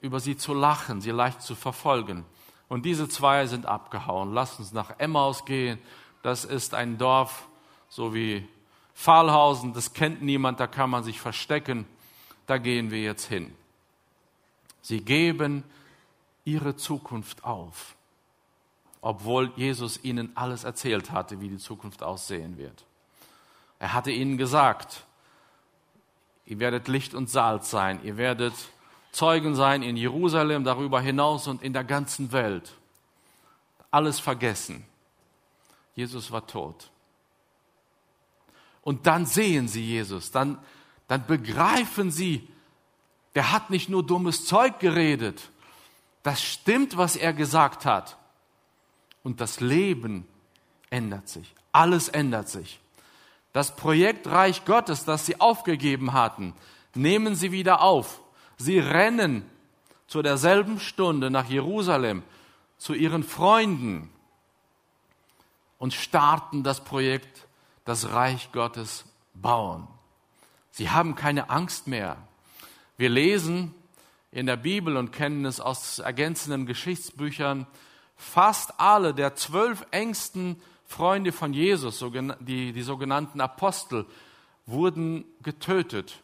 über 0.00 0.20
sie 0.20 0.36
zu 0.36 0.54
lachen, 0.54 1.00
sie 1.00 1.10
leicht 1.10 1.42
zu 1.42 1.56
verfolgen. 1.56 2.24
Und 2.68 2.84
diese 2.84 3.08
zwei 3.08 3.46
sind 3.46 3.66
abgehauen. 3.66 4.32
Lasst 4.32 4.60
uns 4.60 4.72
nach 4.72 4.98
Emmaus 4.98 5.44
gehen. 5.44 5.78
Das 6.22 6.44
ist 6.44 6.74
ein 6.74 6.96
Dorf, 6.96 7.48
so 7.88 8.14
wie 8.14 8.46
Pfahlhausen, 8.96 9.74
das 9.74 9.92
kennt 9.92 10.22
niemand, 10.22 10.58
da 10.58 10.66
kann 10.66 10.88
man 10.90 11.04
sich 11.04 11.20
verstecken. 11.20 11.86
Da 12.46 12.58
gehen 12.58 12.90
wir 12.90 13.02
jetzt 13.02 13.26
hin. 13.26 13.54
Sie 14.80 15.02
geben 15.02 15.64
ihre 16.44 16.76
Zukunft 16.76 17.44
auf, 17.44 17.94
obwohl 19.02 19.52
Jesus 19.56 20.02
ihnen 20.02 20.34
alles 20.34 20.64
erzählt 20.64 21.10
hatte, 21.10 21.40
wie 21.40 21.48
die 21.48 21.58
Zukunft 21.58 22.02
aussehen 22.02 22.56
wird. 22.56 22.84
Er 23.78 23.92
hatte 23.92 24.10
ihnen 24.10 24.38
gesagt, 24.38 25.04
ihr 26.46 26.58
werdet 26.58 26.88
Licht 26.88 27.14
und 27.14 27.28
Salz 27.28 27.70
sein, 27.70 28.02
ihr 28.02 28.16
werdet 28.16 28.54
Zeugen 29.12 29.54
sein 29.54 29.82
in 29.82 29.96
Jerusalem, 29.96 30.64
darüber 30.64 31.00
hinaus 31.00 31.48
und 31.48 31.62
in 31.62 31.72
der 31.72 31.84
ganzen 31.84 32.32
Welt. 32.32 32.72
Alles 33.90 34.20
vergessen. 34.20 34.84
Jesus 35.94 36.30
war 36.30 36.46
tot. 36.46 36.90
Und 38.86 39.08
dann 39.08 39.26
sehen 39.26 39.66
sie 39.66 39.84
Jesus, 39.84 40.30
dann, 40.30 40.58
dann 41.08 41.26
begreifen 41.26 42.12
sie, 42.12 42.46
der 43.34 43.50
hat 43.50 43.68
nicht 43.68 43.88
nur 43.88 44.06
dummes 44.06 44.46
Zeug 44.46 44.78
geredet, 44.78 45.50
das 46.22 46.40
stimmt, 46.40 46.96
was 46.96 47.16
er 47.16 47.32
gesagt 47.32 47.84
hat. 47.84 48.16
Und 49.24 49.40
das 49.40 49.58
Leben 49.58 50.24
ändert 50.88 51.28
sich, 51.28 51.52
alles 51.72 52.08
ändert 52.08 52.48
sich. 52.48 52.78
Das 53.52 53.74
Projekt 53.74 54.28
Reich 54.28 54.64
Gottes, 54.64 55.04
das 55.04 55.26
sie 55.26 55.40
aufgegeben 55.40 56.12
hatten, 56.12 56.54
nehmen 56.94 57.34
sie 57.34 57.50
wieder 57.50 57.82
auf. 57.82 58.20
Sie 58.56 58.78
rennen 58.78 59.44
zu 60.06 60.22
derselben 60.22 60.78
Stunde 60.78 61.28
nach 61.28 61.48
Jerusalem 61.48 62.22
zu 62.78 62.94
ihren 62.94 63.24
Freunden 63.24 64.10
und 65.76 65.92
starten 65.92 66.62
das 66.62 66.84
Projekt, 66.84 67.45
das 67.86 68.10
Reich 68.12 68.52
Gottes 68.52 69.06
bauen. 69.34 69.88
Sie 70.70 70.90
haben 70.90 71.14
keine 71.14 71.48
Angst 71.48 71.86
mehr. 71.86 72.18
Wir 72.98 73.08
lesen 73.08 73.74
in 74.30 74.44
der 74.44 74.56
Bibel 74.56 74.98
und 74.98 75.12
kennen 75.12 75.46
es 75.46 75.60
aus 75.60 75.98
ergänzenden 75.98 76.66
Geschichtsbüchern, 76.66 77.66
fast 78.16 78.78
alle 78.78 79.14
der 79.14 79.34
zwölf 79.34 79.86
engsten 79.90 80.60
Freunde 80.84 81.32
von 81.32 81.54
Jesus, 81.54 82.04
die, 82.40 82.72
die 82.72 82.82
sogenannten 82.82 83.40
Apostel, 83.40 84.04
wurden 84.66 85.24
getötet 85.42 86.22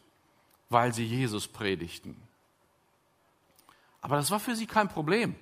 weil 0.73 0.93
sie 0.93 1.05
Jesus 1.05 1.47
predigten. 1.47 2.17
Aber 4.01 4.17
das 4.17 4.31
war 4.31 4.39
für 4.41 4.55
sie 4.55 4.65
kein 4.65 4.89
Problem. 4.89 5.35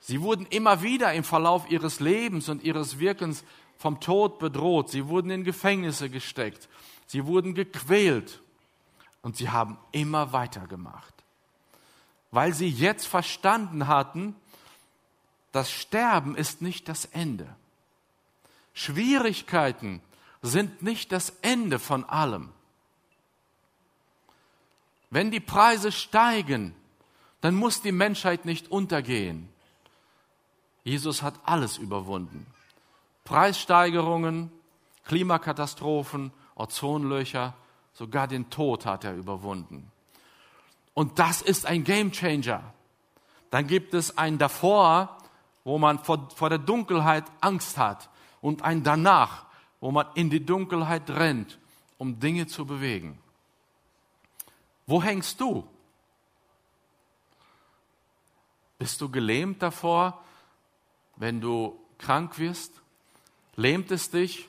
Sie 0.00 0.20
wurden 0.20 0.44
immer 0.46 0.82
wieder 0.82 1.14
im 1.14 1.24
Verlauf 1.24 1.70
ihres 1.70 2.00
Lebens 2.00 2.50
und 2.50 2.62
ihres 2.62 2.98
Wirkens 2.98 3.44
vom 3.78 4.00
Tod 4.00 4.38
bedroht. 4.38 4.90
Sie 4.90 5.08
wurden 5.08 5.30
in 5.30 5.44
Gefängnisse 5.44 6.10
gesteckt. 6.10 6.68
Sie 7.06 7.26
wurden 7.26 7.54
gequält. 7.54 8.40
Und 9.22 9.36
sie 9.36 9.50
haben 9.50 9.78
immer 9.92 10.32
weitergemacht. 10.32 11.14
Weil 12.30 12.52
sie 12.52 12.68
jetzt 12.68 13.06
verstanden 13.06 13.88
hatten, 13.88 14.36
das 15.52 15.70
Sterben 15.70 16.36
ist 16.36 16.62
nicht 16.62 16.88
das 16.88 17.06
Ende. 17.06 17.48
Schwierigkeiten 18.74 20.02
sind 20.42 20.82
nicht 20.82 21.12
das 21.12 21.30
Ende 21.42 21.78
von 21.78 22.04
allem. 22.04 22.50
Wenn 25.10 25.30
die 25.30 25.40
Preise 25.40 25.92
steigen, 25.92 26.74
dann 27.40 27.54
muss 27.54 27.80
die 27.80 27.92
Menschheit 27.92 28.44
nicht 28.44 28.70
untergehen. 28.70 29.48
Jesus 30.84 31.22
hat 31.22 31.34
alles 31.44 31.78
überwunden. 31.78 32.46
Preissteigerungen, 33.26 34.50
Klimakatastrophen, 35.04 36.32
Ozonlöcher, 36.54 37.52
sogar 37.92 38.26
den 38.26 38.48
Tod 38.48 38.86
hat 38.86 39.04
er 39.04 39.14
überwunden. 39.14 39.92
Und 40.94 41.18
das 41.18 41.42
ist 41.42 41.66
ein 41.66 41.84
Gamechanger. 41.84 42.62
Dann 43.50 43.66
gibt 43.66 43.92
es 43.92 44.16
ein 44.16 44.38
davor, 44.38 45.18
wo 45.64 45.76
man 45.76 45.98
vor, 45.98 46.30
vor 46.34 46.48
der 46.48 46.58
Dunkelheit 46.58 47.24
Angst 47.40 47.76
hat 47.76 48.08
und 48.40 48.62
ein 48.62 48.82
danach, 48.82 49.44
wo 49.80 49.90
man 49.90 50.06
in 50.14 50.30
die 50.30 50.44
Dunkelheit 50.44 51.10
rennt, 51.10 51.58
um 51.98 52.18
Dinge 52.18 52.46
zu 52.46 52.64
bewegen. 52.64 53.18
Wo 54.86 55.02
hängst 55.02 55.40
du? 55.40 55.68
Bist 58.78 59.00
du 59.00 59.10
gelähmt 59.10 59.62
davor, 59.62 60.22
wenn 61.16 61.40
du 61.40 61.78
krank 61.98 62.38
wirst? 62.38 62.82
Lähmt 63.56 63.90
es 63.90 64.10
dich, 64.10 64.48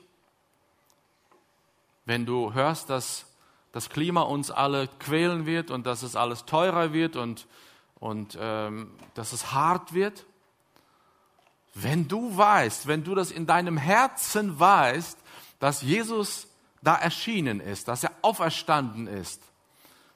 wenn 2.06 2.26
du 2.26 2.54
hörst, 2.54 2.90
dass 2.90 3.26
das 3.72 3.90
Klima 3.90 4.22
uns 4.22 4.52
alle 4.52 4.88
quälen 5.00 5.46
wird 5.46 5.72
und 5.72 5.86
dass 5.86 6.04
es 6.04 6.16
alles 6.16 6.46
teurer 6.46 6.94
wird 6.94 7.16
und, 7.16 7.48
und 8.00 8.38
ähm, 8.40 8.92
dass 9.14 9.32
es 9.32 9.52
hart 9.54 9.94
wird? 9.94 10.26
Wenn 11.74 12.08
du 12.08 12.36
weißt, 12.36 12.88
wenn 12.88 13.04
du 13.04 13.16
das 13.16 13.32
in 13.32 13.46
deinem 13.46 13.78
Herzen 13.78 14.60
weißt, 14.60 15.18
dass 15.60 15.82
Jesus 15.82 16.48
da 16.82 16.96
erschienen 16.96 17.60
ist, 17.60 17.88
dass 17.88 18.04
er 18.04 18.12
auferstanden 18.22 19.08
ist, 19.08 19.42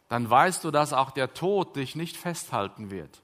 dann 0.09 0.29
weißt 0.29 0.63
du, 0.63 0.71
dass 0.71 0.91
auch 0.91 1.11
der 1.11 1.33
Tod 1.33 1.75
dich 1.75 1.95
nicht 1.95 2.17
festhalten 2.17 2.91
wird. 2.91 3.21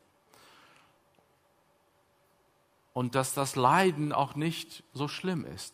Und 2.98 3.14
dass 3.14 3.36
das 3.36 3.56
Leiden 3.56 4.12
auch 4.12 4.34
nicht 4.34 4.84
so 4.92 5.08
schlimm 5.08 5.46
ist. 5.46 5.72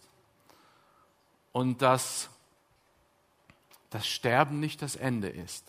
Und 1.53 1.81
dass 1.81 2.29
das 3.91 4.05
Sterben 4.05 4.59
nicht 4.59 4.81
das 4.81 4.97
Ende 4.97 5.29
ist. 5.29 5.63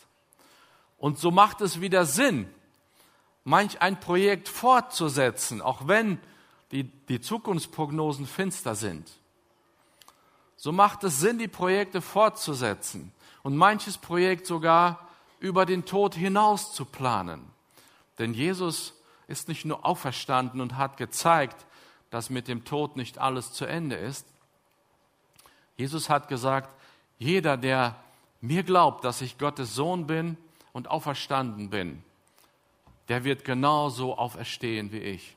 Und 0.99 1.21
so 1.21 1.31
macht 1.31 1.61
es 1.61 1.81
wieder 1.81 2.07
Sinn, 2.07 2.53
manch 3.45 3.81
ein 3.81 4.01
Projekt 4.01 4.49
fortzusetzen, 4.49 5.63
auch 5.63 5.87
wenn 5.87 6.19
die, 6.73 6.83
die 6.83 7.21
Zukunftsprognosen 7.21 8.27
finster 8.27 8.75
sind. 8.75 9.09
So 10.57 10.73
macht 10.73 11.05
es 11.05 11.21
Sinn, 11.21 11.39
die 11.39 11.47
Projekte 11.47 12.03
fortzusetzen 12.03 13.13
und 13.45 13.57
manches 13.57 13.97
Projekt 13.97 14.49
sogar 14.49 15.09
über 15.39 15.67
den 15.67 15.85
Tod 15.85 16.17
hinaus 16.17 16.75
zu 16.75 16.85
planen. 16.85 17.49
Denn 18.19 18.35
Jesus 18.35 18.95
ist 19.27 19.49
nicht 19.49 19.65
nur 19.65 19.85
auferstanden 19.85 20.61
und 20.61 20.77
hat 20.77 20.97
gezeigt, 20.97 21.67
dass 22.11 22.31
mit 22.31 22.49
dem 22.49 22.65
Tod 22.65 22.97
nicht 22.97 23.19
alles 23.19 23.53
zu 23.53 23.65
Ende 23.65 23.97
ist. 23.97 24.27
Jesus 25.77 26.09
hat 26.09 26.29
gesagt, 26.29 26.75
jeder, 27.19 27.57
der 27.57 27.97
mir 28.41 28.63
glaubt, 28.63 29.05
dass 29.05 29.21
ich 29.21 29.39
Gottes 29.39 29.75
Sohn 29.75 30.07
bin 30.07 30.37
und 30.73 30.89
auferstanden 30.89 31.71
bin, 31.71 32.03
der 33.09 33.25
wird 33.25 33.45
genauso 33.45 34.17
auferstehen 34.17 34.93
wie 34.93 34.99
ich. 34.99 35.37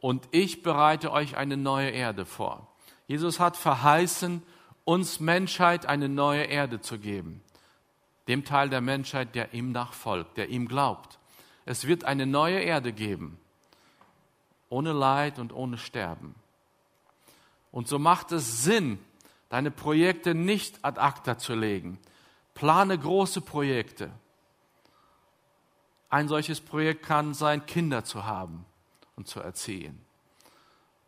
Und 0.00 0.28
ich 0.30 0.62
bereite 0.62 1.12
euch 1.12 1.36
eine 1.36 1.56
neue 1.56 1.90
Erde 1.90 2.24
vor. 2.24 2.66
Jesus 3.06 3.38
hat 3.38 3.56
verheißen, 3.56 4.42
uns 4.84 5.20
Menschheit 5.20 5.86
eine 5.86 6.08
neue 6.08 6.44
Erde 6.44 6.80
zu 6.80 6.98
geben 6.98 7.42
dem 8.30 8.44
Teil 8.44 8.68
der 8.68 8.80
Menschheit, 8.80 9.34
der 9.34 9.54
ihm 9.54 9.72
nachfolgt, 9.72 10.36
der 10.36 10.50
ihm 10.50 10.68
glaubt. 10.68 11.18
Es 11.70 11.86
wird 11.86 12.02
eine 12.02 12.26
neue 12.26 12.58
Erde 12.58 12.92
geben, 12.92 13.38
ohne 14.70 14.92
Leid 14.92 15.38
und 15.38 15.52
ohne 15.52 15.78
Sterben. 15.78 16.34
Und 17.70 17.86
so 17.86 18.00
macht 18.00 18.32
es 18.32 18.64
Sinn, 18.64 18.98
deine 19.50 19.70
Projekte 19.70 20.34
nicht 20.34 20.84
ad 20.84 21.00
acta 21.00 21.38
zu 21.38 21.54
legen. 21.54 22.00
Plane 22.54 22.98
große 22.98 23.40
Projekte. 23.40 24.10
Ein 26.08 26.26
solches 26.26 26.60
Projekt 26.60 27.04
kann 27.04 27.34
sein, 27.34 27.64
Kinder 27.66 28.02
zu 28.02 28.26
haben 28.26 28.66
und 29.14 29.28
zu 29.28 29.38
erziehen. 29.38 30.04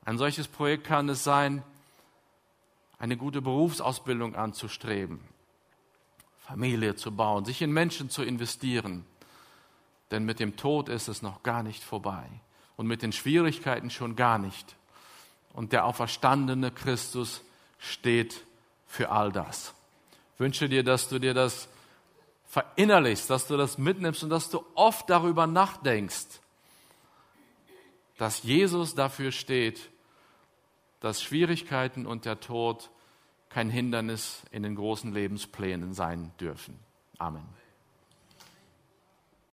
Ein 0.05 0.17
solches 0.17 0.47
Projekt 0.47 0.85
kann 0.85 1.09
es 1.09 1.25
sein, 1.25 1.65
eine 3.01 3.17
gute 3.17 3.43
Berufsausbildung 3.43 4.37
anzustreben, 4.37 5.23
Familie 6.39 6.95
zu 6.95 7.11
bauen, 7.11 7.45
sich 7.45 7.63
in 7.63 7.73
Menschen 7.73 8.11
zu 8.11 8.23
investieren. 8.23 9.05
Denn 10.13 10.25
mit 10.25 10.39
dem 10.39 10.57
Tod 10.57 10.89
ist 10.91 11.09
es 11.09 11.23
noch 11.23 11.43
gar 11.43 11.63
nicht 11.63 11.83
vorbei 11.83 12.29
und 12.77 12.87
mit 12.87 13.03
den 13.03 13.13
Schwierigkeiten 13.13 13.91
schon 13.91 14.15
gar 14.15 14.39
nicht. 14.39 14.77
Und 15.55 15.73
der 15.73 15.87
auferstandene 15.87 16.71
Christus 16.71 17.43
steht 17.79 18.45
für 18.87 19.11
all 19.11 19.33
das. 19.33 19.75
Ich 20.35 20.41
wünsche 20.41 20.69
dir, 20.69 20.85
dass 20.85 21.09
du 21.09 21.19
dir 21.19 21.33
das 21.33 21.69
verinnerlichst, 22.47 23.31
dass 23.31 23.47
du 23.47 23.57
das 23.57 23.79
mitnimmst 23.79 24.23
und 24.23 24.31
dass 24.31 24.51
du 24.51 24.63
oft 24.75 25.09
darüber 25.09 25.47
nachdenkst, 25.47 26.41
dass 28.19 28.43
Jesus 28.43 28.95
dafür 28.95 29.33
steht, 29.33 29.91
dass 31.01 31.23
Schwierigkeiten 31.23 32.07
und 32.07 32.27
der 32.27 32.39
Tod 32.39 32.91
kein 33.49 33.71
Hindernis 33.71 34.43
in 34.51 34.63
den 34.63 34.75
großen 34.77 35.13
Lebensplänen 35.13 35.95
sein 35.95 36.33
dürfen. 36.39 36.79
Amen. 37.19 37.62